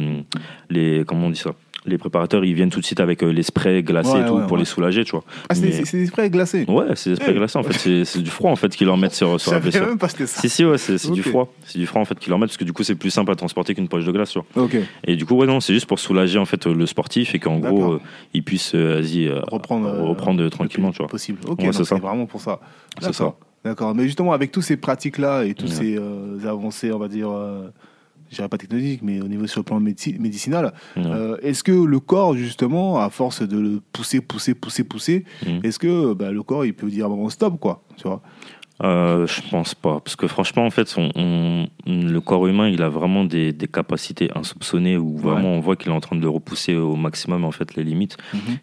[0.69, 1.51] les, comment on dit ça?
[1.85, 4.33] Les préparateurs, ils viennent tout de suite avec euh, les sprays glacés Ouais, et tout
[4.33, 4.59] ouais, pour ouais.
[4.59, 5.23] les soulager, tu vois.
[5.49, 6.65] Ah, c'est Mais- des sprays glacés.
[6.67, 7.37] Ouais, c'est des sprays Hey.
[7.37, 8.03] glacés, en fait.
[8.05, 9.85] C'est- du froid, en fait, qu'ils leur mettent sur, sur la blessure.
[9.85, 10.25] même pas ça.
[10.25, 11.53] Si, si, ouais, c'est du froid.
[11.65, 13.31] C'est du froid, en fait, qu'ils leur mettent, parce que du coup, c'est plus simple
[13.31, 14.63] à transporter qu'une poche de glace, tu vois.
[14.65, 17.39] Ok, Et du coup, ouais, non, c'est juste pour soulager, en fait, le sportif et
[17.39, 18.01] qu'en gros, euh,
[18.33, 21.07] il puisse, euh, vas-y, euh, reprendre, euh, reprendre le tranquillement, tu vois.
[21.07, 21.39] Possible.
[21.47, 21.95] Ok, c'est ça.
[21.95, 22.59] vraiment pour ça.
[22.99, 23.37] C'est D'accord.
[23.63, 23.95] D'accord.
[23.95, 25.67] Mais justement, avec tous ces pratiques-là et Ouais.
[25.67, 27.67] ces euh, avancées, on va dire, euh,
[28.35, 32.35] dirais pas technologiques, mais au niveau sur le plan médicinal, euh, est-ce que le corps,
[32.35, 35.59] justement, à force de le pousser, pousser, pousser, pousser, Mhm.
[35.63, 38.21] est-ce que bah, le corps, il peut dire à un moment stop, quoi tu vois?
[38.83, 42.81] Euh, je pense pas, parce que franchement, en fait, on, on- le corps humain, il
[42.81, 46.27] a vraiment des, des capacités insoupçonnées où vraiment on voit qu'il est en train de
[46.27, 48.17] repousser au maximum en fait les limites.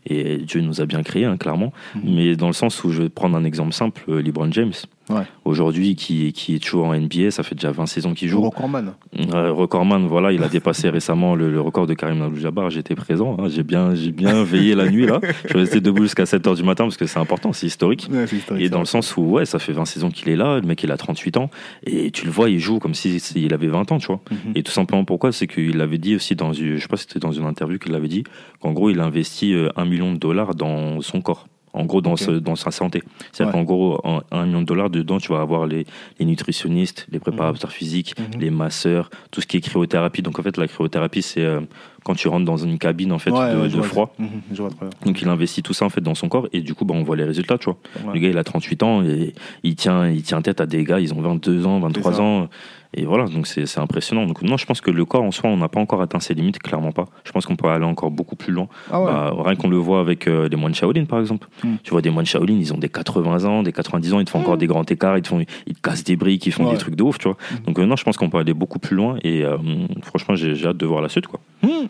[0.05, 1.73] Et Dieu nous a bien créés, hein, clairement.
[1.95, 2.03] Mhm.
[2.15, 4.73] Mais dans le sens où je vais prendre un exemple simple, euh, LeBron James.
[5.11, 5.25] Ouais.
[5.45, 8.93] Aujourd'hui, qui, qui est toujours en NBA, ça fait déjà 20 saisons qu'il Joue recordman.
[9.35, 12.71] Euh, recordman, voilà, il a dépassé récemment le, le record de Karim Abdul-Jabbar.
[12.71, 15.21] J'étais présent, hein, j'ai bien, j'ai bien veillé la nuit là.
[15.45, 18.09] Je suis resté debout jusqu'à 7h du matin parce que c'est important, c'est historique.
[18.11, 20.37] Ouais, c'est historique, Et dans le sens où, ouais, ça fait 20 saisons qu'il est
[20.37, 21.51] là, le mec il a 38 ans,
[21.85, 24.21] et tu le vois, il joue comme s'il si, il avait 20 ans, tu vois.
[24.31, 24.53] Mhm.
[24.55, 25.33] Et tout simplement pourquoi?
[25.33, 27.79] C'est qu'il avait dit aussi dans une, je sais pas si c'était dans une interview
[27.79, 28.25] qu'il avait dit,
[28.61, 31.47] qu'en gros il investit euh, un million de dollars dans son corps.
[31.75, 33.03] En gros, dans, ce- dans sa santé.
[33.33, 33.61] C'est-à-dire Ouais.
[33.61, 35.87] qu'en gros, en- un million de dollars, dedans, tu vas avoir les,
[36.19, 38.41] les nutritionnistes, les préparateurs physiques, Mhm.
[38.41, 40.21] les masseurs, tout ce qui est cryothérapie.
[40.21, 41.61] Donc, en fait, la cryothérapie, c'est euh,
[42.05, 43.85] quand tu rentres dans une cabine en fait, Ouais, de, ouais, de je vois.
[43.87, 44.15] froid.
[44.19, 44.71] Mhm, Je vois.
[45.05, 46.49] Donc, il investit tout ça en fait dans son corps.
[46.53, 47.77] Et du coup, bah, on voit les résultats, tu vois.
[48.07, 48.15] Ouais.
[48.15, 51.01] Le gars, il a 38 ans et il tient, il tient tête à des gars,
[51.01, 52.23] ils ont 22 ans, 23 ça.
[52.23, 52.49] ans.
[52.95, 54.27] et voilà, donc c'est impressionnant.
[54.27, 56.35] Donc non, je pense que le corps en soi, on n'a pas encore atteint ses
[56.35, 57.07] limites, clairement pas.
[57.25, 58.67] Je pense qu'on pourrait aller encore beaucoup plus loin.
[58.91, 59.01] Ah.
[59.05, 61.49] Bah, rien qu'on le voit avec euh, les moines Shaolin, par exemple.
[61.65, 61.75] Mm.
[61.85, 64.31] Tu vois, des moines Shaolin, ils ont des 80 ans, des 90 ans, ils te
[64.31, 66.71] font encore des grands écarts, ils te, font, ils te cassent des briques, ils font
[66.71, 67.37] des trucs de ouf, tu vois.
[67.53, 67.65] Mm.
[67.67, 69.57] Donc euh, non, je pense qu'on peut aller beaucoup plus loin et euh,
[70.03, 71.41] franchement, j'ai j'ai hâte de voir la suite, quoi.
[71.63, 71.87] Hmm.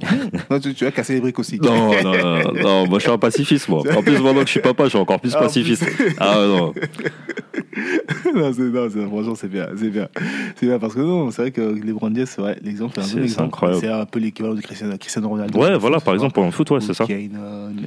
[0.50, 1.58] Non, tu, tu vas casser les briques aussi.
[1.60, 3.82] Non, non, non, non, moi je suis un pacifiste, moi.
[3.96, 5.84] En plus, maintenant que je suis papa, je suis encore plus Ah, pacifiste.
[6.18, 6.72] Ah non.
[8.34, 10.08] non, c'est, non, c'est- franchement, c'est bien, c'est bien.
[10.56, 13.04] C'est bien parce que non, c'est vrai que les James, c'est vrai, l'exemple, c'est un
[13.04, 13.46] C'est- bon c'est exemple.
[13.48, 13.80] incroyable.
[13.80, 15.58] C'est un peu l'équivalent de Cristiano, Cristiano Ronaldo.
[15.58, 17.04] Ouais, le voilà, foot, par exemple, pour un foot, ouais, c'est ça.
[17.04, 17.38] Qui a une,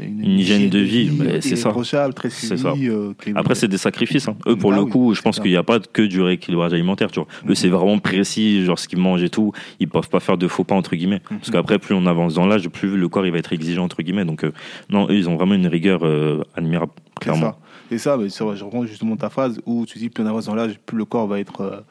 [0.02, 1.74] une, Une hygiène de vie, mais c'est ça.
[2.16, 2.90] très C'est suivie.
[2.90, 4.28] euh, Après, c'est des sacrifices.
[4.28, 4.36] hein.
[4.48, 6.74] Eux, pour Ah le oui, coup, je pense qu'il n'y a pas que du rééquilibrage
[6.74, 7.12] alimentaire.
[7.12, 7.28] Tu vois.
[7.50, 9.52] Eux, c'est vraiment précis, genre ce qu'ils mangent et tout.
[9.80, 11.22] Ils peuvent pas faire de faux pas, entre guillemets.
[11.30, 14.02] Parce qu'après, plus on avance dans l'âge, plus le corps il va être exigeant, entre
[14.02, 14.26] guillemets.
[14.26, 14.52] Donc, euh,
[14.90, 17.52] non, eux, ils ont vraiment une rigueur euh, admirable, clairement.
[17.52, 17.58] ça.
[17.90, 20.46] C'est ça, mais vrai, je reprends justement ta phrase où tu dis plus on avance
[20.46, 21.82] dans l'âge, plus le corps va être, euh,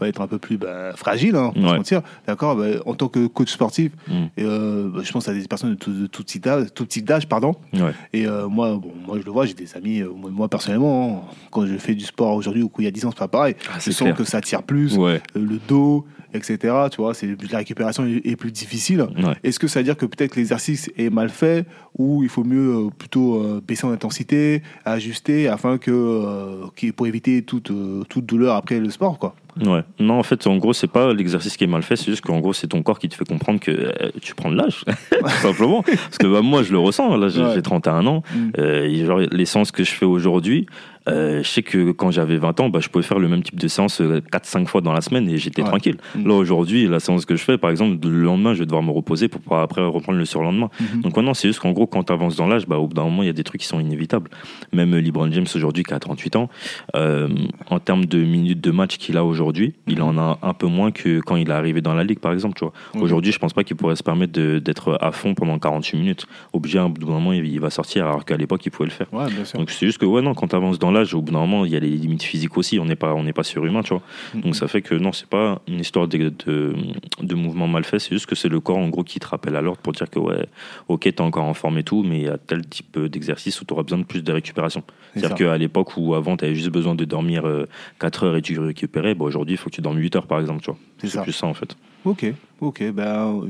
[0.00, 1.68] va être un peu plus ben, fragile, hein, Ouais.
[1.70, 2.02] se mentir.
[2.26, 4.12] D'accord ben, En tant que coach sportif, Mm.
[4.40, 7.04] euh, ben, je pense à des personnes de tout, de tout type d'âge, tout type
[7.04, 7.54] d'âge, pardon.
[7.72, 7.92] Ouais.
[8.12, 11.34] Et euh, moi, bon, moi, je le vois, j'ai des amis, euh, moi, personnellement, hein,
[11.50, 13.54] quand je fais du sport aujourd'hui ou qu'il y a 10 ans, c'est pas pareil.
[13.68, 14.14] Ah, je sens clair.
[14.16, 15.20] que ça tire plus, Ouais.
[15.34, 16.58] le dos, etc.
[16.90, 19.06] Tu vois, c'est la récupération est, est plus difficile.
[19.44, 21.64] Est-ce que ça veut dire que peut-être l'exercice est mal fait
[21.96, 26.62] ou il faut mieux plutôt baisser en intensité, ajuster afin que
[26.96, 27.70] pour éviter toute
[28.08, 29.34] toute douleur après le sport quoi?
[29.62, 29.82] Ouais.
[30.00, 32.40] Non, en fait, en gros, c'est pas l'exercice qui est mal fait, c'est juste qu'en
[32.40, 35.28] gros, c'est ton corps qui te fait comprendre que euh, tu prends de l'âge, tout
[35.42, 35.82] simplement.
[35.82, 37.16] Parce que bah, moi, je le ressens.
[37.16, 37.52] Là, j'ai Ouais.
[37.54, 38.22] j'ai 31 ans.
[38.34, 38.50] Mm.
[38.58, 40.66] Euh, et genre, les séances que je fais aujourd'hui,
[41.08, 43.58] euh, je sais que quand j'avais 20 ans, bah, je pouvais faire le même type
[43.60, 45.68] de séance 4-5 fois dans la semaine et j'étais Ouais.
[45.68, 45.96] tranquille.
[46.14, 46.28] Mm.
[46.28, 48.90] Là, aujourd'hui, la séance que je fais, par exemple, le lendemain, je vais devoir me
[48.90, 50.70] reposer pour pouvoir après reprendre le surlendemain.
[50.80, 51.02] Mhm.
[51.02, 52.94] Donc, ouais, non, c'est juste qu'en gros, quand tu avances dans l'âge, bah, au bout
[52.94, 54.30] d'un moment, il y a des trucs qui sont inévitables.
[54.72, 56.48] Même euh, LeBron James, aujourd'hui, qui a 38 ans,
[56.96, 57.28] euh,
[57.70, 60.90] en termes de minutes de match qu'il a aujourd'hui, il en a un peu moins
[60.90, 62.54] que quand il est arrivé dans la ligue, par exemple.
[62.58, 62.72] Tu vois.
[63.02, 66.26] Aujourd'hui, je pense pas qu'il pourrait se permettre d'être à fond pendant 48 minutes.
[66.52, 68.88] Obligé, à un bout d'un moment, il il va sortir, alors qu'à l'époque, il pouvait
[68.88, 69.06] le faire.
[69.12, 69.58] Ouais, bien sûr.
[69.58, 71.64] Donc c'est juste que ouais non quand tu avances dans l'âge au bout d'un moment
[71.66, 72.78] il y a les limites physiques aussi.
[72.78, 74.02] On n'est pas on n'est pas surhumain tu vois.
[74.34, 74.40] Mhm.
[74.42, 76.74] donc ça fait que non c'est pas une histoire de, de,
[77.20, 77.98] de mouvement mal fait.
[77.98, 80.08] C'est juste que c'est le corps en gros qui te rappelle à l'ordre pour dire
[80.08, 80.46] que ouais
[80.88, 83.64] ok t'es encore en forme et tout mais il y a tel type d'exercice où
[83.64, 84.82] tu auras besoin de plus de récupération.
[85.14, 85.44] C'est c'est à dire ça.
[85.44, 87.66] qu'à l'époque où avant tu avais juste besoin de dormir euh,
[88.00, 90.40] 4 heures et tu récupérais bon aujourd'hui il faut que tu dormes 8 heures par
[90.40, 90.78] exemple tu vois.
[91.02, 92.26] C'est plus ça en fait Ok,
[92.60, 92.92] ok.
[92.92, 93.40] Ben,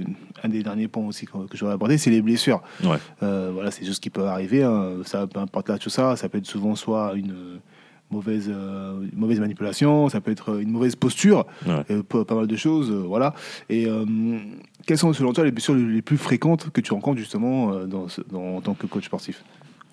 [0.42, 2.62] un des derniers points aussi que, j'aurais abordé, c'est les blessures.
[2.84, 4.62] ouais Euh, voilà, c'est des choses qui peuvent arriver.
[4.62, 4.98] hein.
[5.04, 7.56] Ça, peu importe là tout ça, ça peut être souvent soit une euh,
[8.10, 12.34] mauvaise, euh, une mauvaise manipulation, ça peut être une mauvaise posture, ouais euh, pas, pas
[12.36, 13.34] mal de choses, voilà.
[13.68, 13.88] Et
[14.86, 18.20] quelles sont selon toi les blessures les plus fréquentes que tu rencontres justement dans, ce-
[18.30, 19.42] dans- en tant que coach sportif?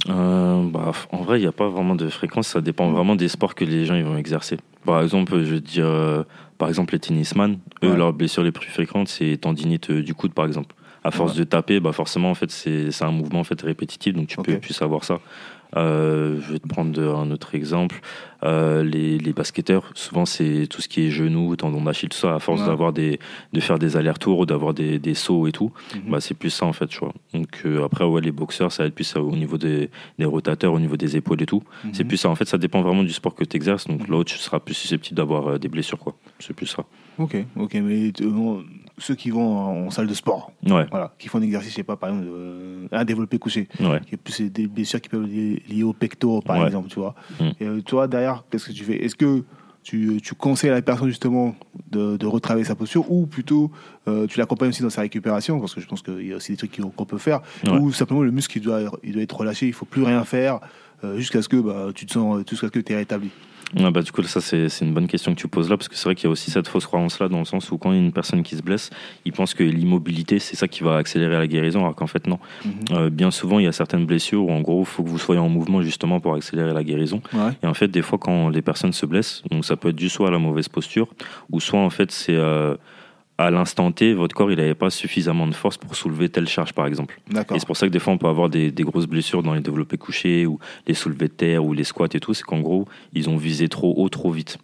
[0.09, 3.27] Euh, bah, en vrai, il n'y a pas vraiment de fréquence, ça dépend vraiment des
[3.27, 4.57] sports que les gens ils vont exercer.
[4.83, 6.23] Par exemple, je veux dire, euh,
[6.61, 7.97] par exemple, les tennisman, eux, Ouais.
[7.97, 10.75] leurs blessures les plus fréquentes, c'est tendinite euh, du coude, par exemple.
[11.03, 11.39] À force Ouais.
[11.39, 14.59] de taper, bah, forcément, en fait, c'est un mouvement en fait, répétitif, donc tu peux
[14.59, 15.19] plus savoir ça.
[15.77, 17.99] Euh, je vais te prendre de- un autre exemple.
[18.43, 22.35] Euh, les, les basketteurs, souvent, c'est tout ce qui est genoux, tendons d'Achille, tout ça,
[22.35, 22.67] à force Ouais.
[22.67, 23.19] d'avoir des,
[23.53, 26.11] de faire des allers-retours ou d'avoir des, des sauts et tout, Mhm.
[26.11, 27.13] bah, c'est plus ça, en fait, tu vois.
[27.33, 30.25] Donc, euh, après, ouais, les boxeurs, ça va être plus ça, au niveau des, des
[30.25, 31.63] rotateurs, au niveau des épaules et tout.
[31.93, 32.07] C'est Mhm.
[32.09, 32.29] plus ça.
[32.29, 33.87] En fait, ça dépend vraiment du sport que tu exerces.
[33.87, 34.15] Donc Mhm.
[34.17, 36.15] là, tu seras plus susceptible d'avoir des blessures, quoi.
[36.39, 36.83] C'est plus ça.
[37.19, 38.11] Ok, ok, mais
[39.01, 41.75] ceux qui vont en, en salle de sport, Ouais, voilà, qui font un exercice, je
[41.75, 43.99] sais pas, par exemple, euh, un développé couché, ouais.
[44.07, 46.65] qui est plus des blessures qui peuvent être liées, aux pectoraux, par Ouais.
[46.67, 47.15] exemple, tu vois.
[47.39, 47.43] Mm.
[47.59, 49.03] Et euh, toi, derrière, qu'est-ce que tu fais?
[49.03, 49.43] Est-ce que
[49.83, 51.55] tu, tu conseilles à la personne justement
[51.89, 53.71] de, de retravailler sa posture ou plutôt
[54.07, 55.59] euh, tu l'accompagnes aussi dans sa récupération?
[55.59, 57.41] Parce que je pense qu'il y a aussi des trucs qu'on peut faire.
[57.71, 60.59] Ou simplement le muscle, il doit, il doit être relâché, il faut plus rien faire
[61.03, 63.31] euh, jusqu'à ce que bah, tu te sens, jusqu'à ce que tu es rétabli.
[63.75, 65.95] Ouais, bah, du coup, ça, c'est une bonne question que tu poses là, parce que
[65.95, 67.97] c'est vrai qu'il y a aussi cette fausse croyance-là, dans le sens où quand il
[67.97, 68.89] y a une personne qui se blesse,
[69.25, 72.39] il pense que l'immobilité, c'est ça qui va accélérer la guérison, alors qu'en fait, non.
[72.65, 72.71] Mhm.
[72.91, 75.19] Euh, bien souvent, il y a certaines blessures où, en gros, il faut que vous
[75.19, 77.21] soyez en mouvement justement pour accélérer la guérison.
[77.33, 77.51] Ouais.
[77.63, 80.09] Et en fait, des fois, quand les personnes se blessent, donc ça peut être dû
[80.09, 81.07] soit à la mauvaise posture,
[81.51, 82.75] ou soit en fait, c'est euh,
[83.37, 86.73] à l'instant T, votre corps, il n'avait pas suffisamment de force pour soulever telle charge,
[86.73, 87.19] par exemple.
[87.55, 89.53] Et c'est pour ça que des fois, on peut avoir des, des grosses blessures dans
[89.55, 92.33] les développés couchés, ou les soulevés de terre, ou les squats et tout.
[92.35, 94.57] C'est qu'en gros, ils ont visé trop haut, trop vite.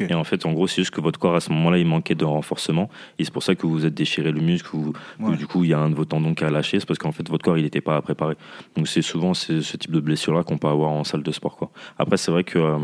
[0.00, 2.16] Et en fait, en gros, c'est juste que votre corps, à ce moment-là, il manquait
[2.16, 2.90] de renforcement.
[3.20, 5.36] Et c'est pour ça que vous êtes déchiré le muscle, ou Ouais.
[5.36, 6.80] du coup, il y a un de vos tendons qui a lâché.
[6.80, 8.34] C'est parce qu'en fait, votre corps, il n'était pas préparé.
[8.76, 11.56] Donc, c'est souvent ce ce type de blessure-là qu'on peut avoir en salle de sport.
[11.56, 11.70] Quoi.
[11.96, 12.78] Après, c'est vrai que euh,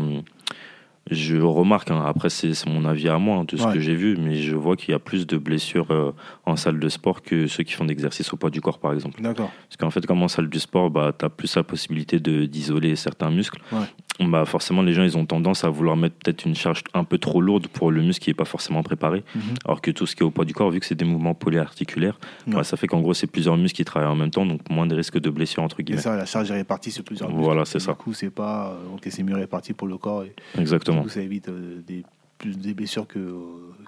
[1.11, 3.73] je remarque, hein, après, c'est mon avis à moi, hein, de ce Ouais.
[3.73, 6.11] que j'ai vu, mais je vois qu'il y a plus de blessures euh,
[6.45, 9.21] en salle de sport que ceux qui font d'exercice au poids du corps, par exemple.
[9.21, 9.51] D'accord.
[9.69, 12.95] Parce qu'en fait, comme en salle du sport, bah, tu as plus la possibilité d'isoler
[12.95, 13.61] certains muscles.
[13.71, 13.85] Ouais.
[14.19, 17.17] Bah forcément les gens ils ont tendance à vouloir mettre peut-être une charge un peu
[17.17, 19.41] trop lourde pour le muscle qui est pas forcément préparé Mhm.
[19.65, 21.33] alors que tout ce qui est au poids du corps vu que c'est des mouvements
[21.33, 24.61] polyarticulaires bah, ça fait qu'en gros c'est plusieurs muscles qui travaillent en même temps donc
[24.69, 27.29] moins de risques de blessures entre Et guillemets ça, la charge est répartie sur plusieurs
[27.29, 27.71] Voilà, muscles.
[27.71, 27.91] c'est Et ça.
[27.91, 28.69] Du coup, c'est pas.
[28.71, 30.23] euh, Ok, c'est mieux réparti pour le corps.
[30.23, 32.03] Et du exactement coup, ça évite euh, des,
[32.37, 33.33] plus des blessures que, euh,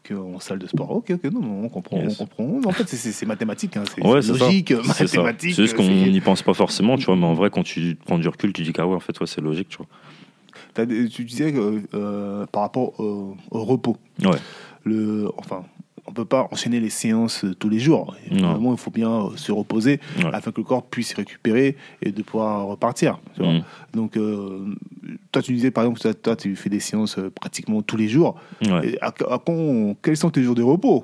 [0.03, 0.91] que en salle de sport.
[0.91, 1.97] Ok, ok, non, non, on comprend.
[2.01, 2.19] Yes.
[2.19, 2.69] On comprend.
[2.69, 3.77] En fait, c'est- c'est c'est mathématique.
[3.77, 5.17] Hein, c'est Ouais, c'est c'est logique, C'est ça.
[5.17, 5.55] mathématique.
[5.55, 7.95] C'est juste qu'on c'est- n'y pense pas forcément, tu vois, mais en vrai, quand tu
[8.05, 9.87] prends du recul, tu dis qu'ah ouais, en fait, ouais, c'est logique, tu vois.
[10.85, 14.37] Des- tu disais que, euh, par rapport au, au repos, Ouais.
[14.83, 15.63] le, enfin,
[16.07, 18.15] on peut pas enchaîner les séances euh, tous les jours.
[18.31, 20.29] Évidemment, il faut bien euh, se reposer Ouais.
[20.33, 23.19] afin que le corps puisse récupérer et de pouvoir repartir.
[23.35, 23.53] tu vois.
[23.53, 23.63] Mm.
[23.93, 24.73] Donc, euh,
[25.31, 28.35] toi, tu disais par exemple, toi, toi, tu fais des séances pratiquement tous les jours.
[28.65, 28.89] Ouais.
[28.91, 31.03] Et à- à quand- quels sont tes jours de repos?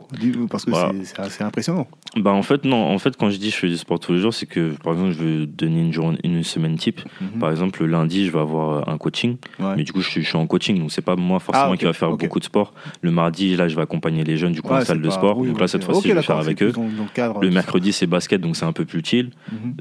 [0.50, 0.92] Parce que Voilà.
[1.04, 1.88] c'est- assez impressionnant.
[2.18, 2.84] Bah, en fait, non.
[2.88, 4.94] En fait, quand je dis je fais du sport tous les jours, c'est que, par
[4.94, 7.02] exemple, je veux donner une, journée, une semaine type.
[7.22, 7.40] Mhm.
[7.40, 9.38] Par exemple, le lundi, je vais avoir un coaching.
[9.60, 9.76] Ouais.
[9.78, 11.78] Mais du coup, je suis, je suis en coaching, donc c'est pas moi forcément Ah,
[11.78, 12.74] qui va faire beaucoup de sport.
[13.02, 15.38] Le mardi, là, je vais accompagner les jeunes, du coup, Ouais, salle de pas- sport.
[15.38, 16.72] oui, donc là, cette fois-ci, je vais faire avec eux.
[16.72, 17.42] plus dans- dans le cadre.
[17.42, 19.32] Le mercredi, c'est basket, donc c'est un peu plus chill.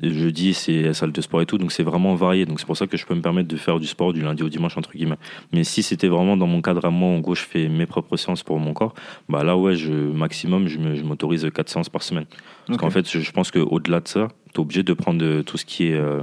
[0.02, 2.44] Et jeudi, c'est salle de sport et tout, donc c'est vraiment varié.
[2.46, 4.42] Donc c'est pour ça que je peux me permettre de faire du sport du lundi
[4.42, 5.16] au dimanche, entre guillemets.
[5.52, 8.16] Mais si c'était vraiment dans mon cadre à moi, en gros, je fais mes propres
[8.16, 8.94] séances pour mon corps,
[9.28, 12.26] bah là, ouais, je, maximum, je je m'autorise 4 séances par semaine.
[12.66, 15.42] Parce qu'en fait, je, je pense qu'au-delà de ça, tu es obligé de prendre euh,
[15.42, 16.20] tout ce qui est euh,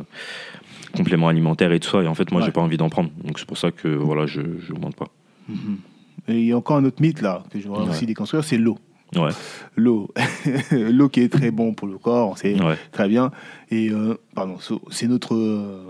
[0.96, 2.02] complément alimentaire et tout ça.
[2.04, 2.46] Et en fait, moi, Ouais.
[2.48, 3.10] j'ai pas envie d'en prendre.
[3.24, 5.08] Donc c'est pour ça que voilà, je ne monte pas.
[5.48, 5.78] Mhm.
[6.30, 8.58] Et il y a encore un autre mythe là que je voudrais aussi déconstruire, c'est
[8.58, 8.78] l'eau.
[9.16, 9.32] Ouais,
[9.76, 10.14] L'eau,
[10.72, 13.32] l'eau qui est très bon pour le corps, c'est ouais, très bien.
[13.72, 14.58] Et euh, pardon,
[14.90, 15.84] c'est notre, euh,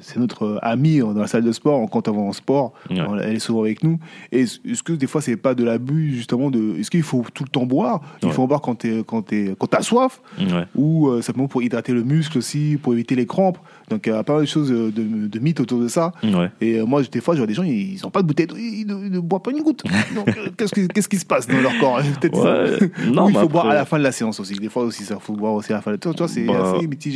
[0.00, 2.72] C'est notre euh, ami dans la salle de sport quand on va en sport.
[2.90, 2.96] ouais.
[3.24, 3.98] Elle est souvent avec nous.
[4.30, 7.42] Et est-ce que des fois c'est pas de l'abus justement de Est-ce qu'il faut tout
[7.42, 8.00] le temps boire?
[8.22, 8.32] Il Ouais.
[8.32, 10.66] faut en boire quand t'es quand t'es quand t'as soif ouais.
[10.76, 13.58] ou euh, simplement pour hydrater le muscle aussi, pour éviter les crampes.
[13.90, 16.12] Donc il y a pas mal de choses de, de mythes autour de ça.
[16.60, 18.86] Et euh, moi, des fois, je vois des gens, ils n'ont pas de bouteille, ils
[18.86, 19.82] ne, ils ne boivent pas une goutte.
[20.14, 22.00] Donc, euh, qu'est-ce, qui, qu'est-ce qui se passe dans leur corps?
[23.12, 24.54] Non, Ou il faut boire à la fin de la séance aussi.
[24.54, 25.96] Des fois aussi, ça faut boire aussi à la fin de.
[25.96, 27.15] Tu vois, c'est Bah, assez mitigé.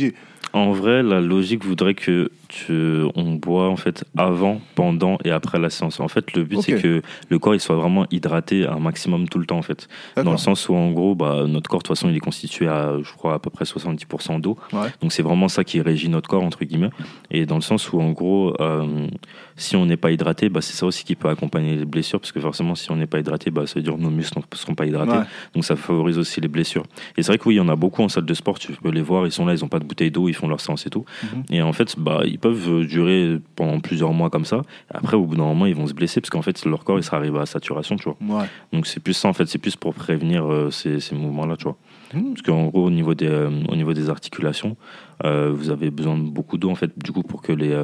[0.53, 2.29] En vrai, la logique voudrait que
[2.69, 5.99] on boit en fait avant, pendant et après la séance.
[5.99, 9.39] En fait, le but c'est que le corps il soit vraiment hydraté un maximum tout
[9.39, 9.87] le temps en fait.
[10.15, 12.67] Dans le sens où en gros, bah, notre corps de toute façon il est constitué
[12.67, 14.57] à, je crois, à peu près 70% d'eau.
[14.73, 14.89] Ouais.
[15.01, 16.91] Donc c'est vraiment ça qui régit notre corps entre guillemets.
[17.29, 19.07] Et dans le sens où en gros, euh,
[19.55, 22.31] si on n'est pas hydraté, bah, c'est ça aussi qui peut accompagner les blessures parce
[22.31, 24.57] que forcément si on n'est pas hydraté, bah, ça veut dire que nos muscles ne
[24.57, 25.11] seront pas hydratés.
[25.11, 25.25] Ouais.
[25.53, 26.83] Donc ça favorise aussi les blessures.
[27.17, 28.71] Et c'est vrai que oui, il y en a beaucoup en salle de sport, tu
[28.73, 30.61] peux les voir, ils sont là, ils n'ont pas de bouteille d'eau, ils font leur
[30.61, 31.05] séance et tout.
[31.23, 31.43] Mhm.
[31.49, 34.63] Et en fait, bah, ils peuvent euh, durer pendant plusieurs mois comme ça.
[34.89, 37.03] Après, au bout d'un moment, ils vont se blesser parce qu'en fait, leur corps, il
[37.03, 38.39] sera arrivé à saturation, tu vois.
[38.39, 38.45] Ouais.
[38.73, 41.63] Donc c'est plus ça, en fait, c'est plus pour prévenir euh, ces, ces mouvements-là, tu
[41.63, 41.77] vois.
[42.13, 42.33] Mhm.
[42.33, 44.75] Parce qu'en gros, au niveau des, euh, au niveau des articulations,
[45.23, 47.77] vous avez besoin de beaucoup d'eau, en fait, du coup, pour que les...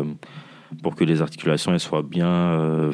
[0.83, 2.91] pour que les articulations elles soient bien, euh,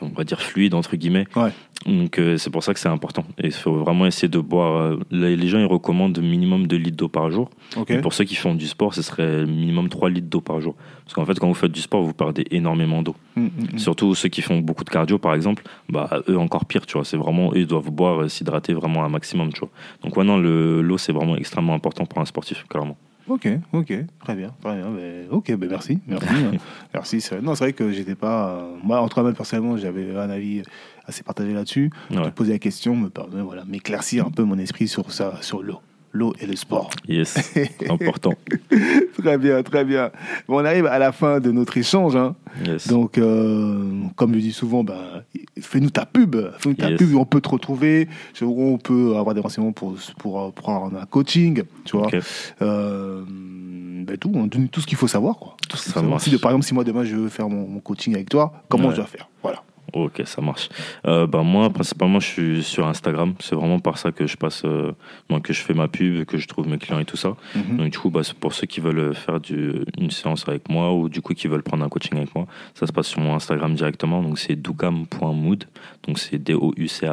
[0.00, 1.26] on va dire fluides entre guillemets.
[1.36, 1.50] Ouais.
[1.86, 3.24] Donc euh, c'est pour ça que c'est important.
[3.38, 4.76] Et il faut vraiment essayer de boire.
[4.80, 7.48] euh, les, gens ils recommandent minimum 2 litres d'eau par jour.
[7.88, 10.74] Et pour ceux qui font du sport, ce serait minimum 3 litres d'eau par jour.
[11.04, 13.14] Parce qu'en fait, quand vous faites du sport, vous perdez énormément d'eau.
[13.36, 13.78] Mm, mm, mm.
[13.78, 17.04] Surtout ceux qui font beaucoup de cardio, par exemple, bah, eux encore pire, tu vois.
[17.04, 19.70] C'est vraiment, eux, ils doivent boire, s'hydrater vraiment un maximum, tu vois.
[20.02, 22.96] Donc, ouais, non, le- l'eau, c'est vraiment extrêmement important pour un sportif, clairement.
[23.28, 24.90] Ok, ok, très bien, très bien.
[24.90, 26.52] Ben, ok, ben merci, merci, hein.
[26.94, 27.20] merci.
[27.20, 28.50] c'est- Non, c'est vrai que j'étais pas.
[28.60, 30.62] euh, moi, en tout cas, personnellement, j'avais un avis
[31.06, 31.90] assez partagé là-dessus.
[32.10, 32.30] Ouais.
[32.30, 35.80] Poser la question, me pardonner, voilà, m'éclaircir un peu mon esprit sur ça, sur l'eau,
[36.12, 36.90] l'eau et le sport.
[37.08, 37.52] Yes,
[37.90, 38.32] important.
[39.18, 40.10] Très bien, très bien.
[40.48, 42.16] Bon, on arrive à la fin de notre échange.
[42.16, 42.34] hein.
[42.64, 42.88] Yes.
[42.88, 45.22] Donc, euh, comme je dis souvent, ben,
[45.60, 46.36] fais-nous ta pub.
[46.58, 46.98] Fais-nous ta Yes.
[46.98, 48.08] pub on peut te retrouver,
[48.40, 52.08] on peut avoir des renseignements pour, pour, pour avoir un coaching, tu vois.
[52.62, 55.36] Euh, ben, tout, on donne tout ce qu'il faut savoir.
[55.36, 55.56] Quoi.
[55.68, 56.10] Tout ce qu'il Ça faut savoir.
[56.12, 56.24] marche.
[56.24, 58.52] Si, de- par exemple, si moi demain je veux faire mon, mon coaching avec toi,
[58.68, 58.90] comment Ouais.
[58.92, 59.28] je dois faire?
[59.42, 59.62] Voilà.
[59.96, 60.68] Ok, ça marche.
[61.06, 63.32] Euh, bah, moi, principalement, je suis sur Instagram.
[63.40, 64.92] C'est vraiment par ça que je passe, euh,
[65.42, 67.34] que je fais ma pub, que je trouve mes clients et tout ça.
[67.54, 67.78] Mhm.
[67.78, 71.08] Donc du coup, bah, pour ceux qui veulent faire du, une séance avec moi ou
[71.08, 73.74] du coup qui veulent prendre un coaching avec moi, ça se passe sur mon Instagram
[73.74, 74.22] directement.
[74.22, 75.64] Donc c'est doukam.mood.
[76.06, 77.06] Donc c'est D-O-U-C-A-M.M-O-O-D.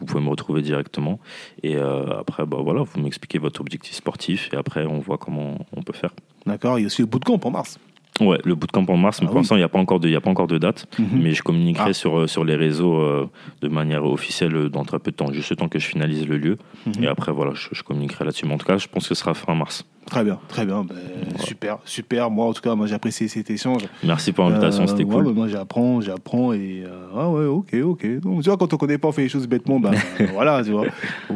[0.00, 1.18] Vous pouvez me retrouver directement.
[1.62, 5.64] Et euh, après, bah, voilà, vous m'expliquez votre objectif sportif et après on voit comment
[5.74, 6.10] on peut faire.
[6.44, 7.78] D'accord, il y a aussi le bootcamp en mars.
[8.20, 9.40] Ouais, le bootcamp en mars, mais Ah pour oui.
[9.42, 10.86] l'instant, il n'y a, pas encore de- y a pas encore de date.
[10.98, 11.06] Mhm.
[11.22, 11.92] Mais je communiquerai Ah.
[11.92, 13.28] sur, euh, sur les réseaux euh,
[13.62, 16.26] de manière officielle euh, dans très peu de temps, juste le temps que je finalise
[16.26, 16.58] le lieu.
[16.86, 17.04] Mhm.
[17.04, 18.46] Et après, voilà, je, je communiquerai là-dessus.
[18.46, 19.84] Mais en tout cas, je pense que ce sera fin mars.
[20.06, 20.84] Très bien, très bien.
[20.84, 20.96] Ben,
[21.38, 22.30] Super, super.
[22.30, 23.82] Moi, en tout cas, moi, j'ai apprécié cet échange.
[24.02, 25.24] Merci pour l'invitation, Euh, c'était ouais, cool.
[25.24, 28.20] bah, moi, j'apprends, j'apprends et euh, ah ouais, ok, ok.
[28.20, 29.90] Donc, tu vois, quand on connaît pas, on fait les choses bêtement, ben
[30.32, 30.86] voilà, tu vois.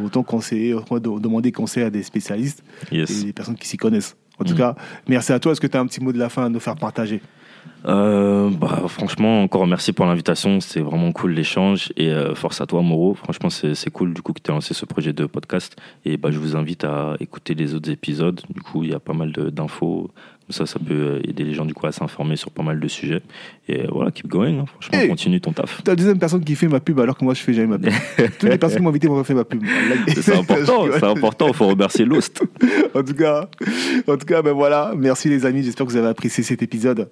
[0.03, 0.75] Autant conseiller,
[1.21, 4.17] demander conseil à des spécialistes et des personnes qui s'y connaissent.
[4.39, 4.57] En tout Mm.
[4.57, 4.75] cas,
[5.07, 5.51] merci à toi.
[5.51, 7.21] Est-ce que tu as un petit mot de la fin à nous faire partager?
[7.85, 10.59] Euh, bah, franchement, encore merci pour l'invitation.
[10.61, 11.91] C'était vraiment cool l'échange.
[11.97, 13.13] Et euh, force à toi, Moreau.
[13.13, 15.75] Franchement, c'est cool du coup que tu as lancé ce projet de podcast.
[16.05, 18.41] Et bah, je vous invite à écouter les autres épisodes.
[18.49, 20.09] Du coup, il y a pas mal d'infos.
[20.49, 23.21] Ça, ça peut aider les gens du coup à s'informer sur pas mal de sujets.
[23.69, 24.59] Et euh, voilà, keep going.
[24.59, 24.65] hein.
[24.67, 25.07] Franchement, Hey.
[25.07, 25.81] continue ton taf.
[25.83, 27.79] T'es la deuxième personne qui fait ma pub alors que moi je fais jamais ma
[27.79, 27.93] pub.
[28.39, 29.63] Toutes les personnes qui m'ont invité m'ont fait ma pub.
[30.09, 31.47] C'est important, c'est important.
[31.49, 32.43] Il faut remercier Lost.
[32.93, 33.47] en tout cas,
[34.07, 34.93] en tout cas, ben voilà.
[34.97, 35.63] Merci les amis.
[35.63, 37.09] J'espère que vous avez apprécié cet épisode.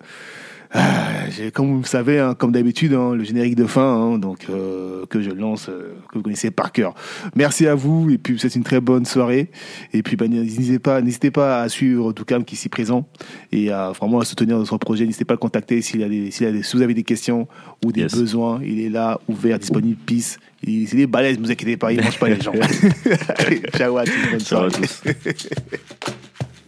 [0.74, 4.46] Ah, comme vous le savez, hein, comme d'habitude, hein, le générique de fin, hein, donc
[4.50, 6.94] euh, que je lance, euh, que vous connaissez par cœur.
[7.36, 9.52] Merci à vous et puis c'est une très bonne soirée.
[9.94, 13.06] Et puis ben, n'hésitez pas, n'hésitez pas à suivre Doukam qui est ici présent
[13.52, 15.06] et à vraiment à soutenir notre projet.
[15.06, 17.04] N'hésitez pas à le contacter s'il a des, s'il a des, si vous avez des
[17.04, 17.48] questions
[17.86, 18.16] ou des Yes.
[18.16, 18.62] besoins.
[18.64, 20.38] Il est là, ouvert, disponible, peace.
[20.64, 22.54] Il, il est balèze, ne vous inquiétez pas, il ne mange pas les gens.
[23.76, 25.04] Ciao à tous, bonne Ciao à tous.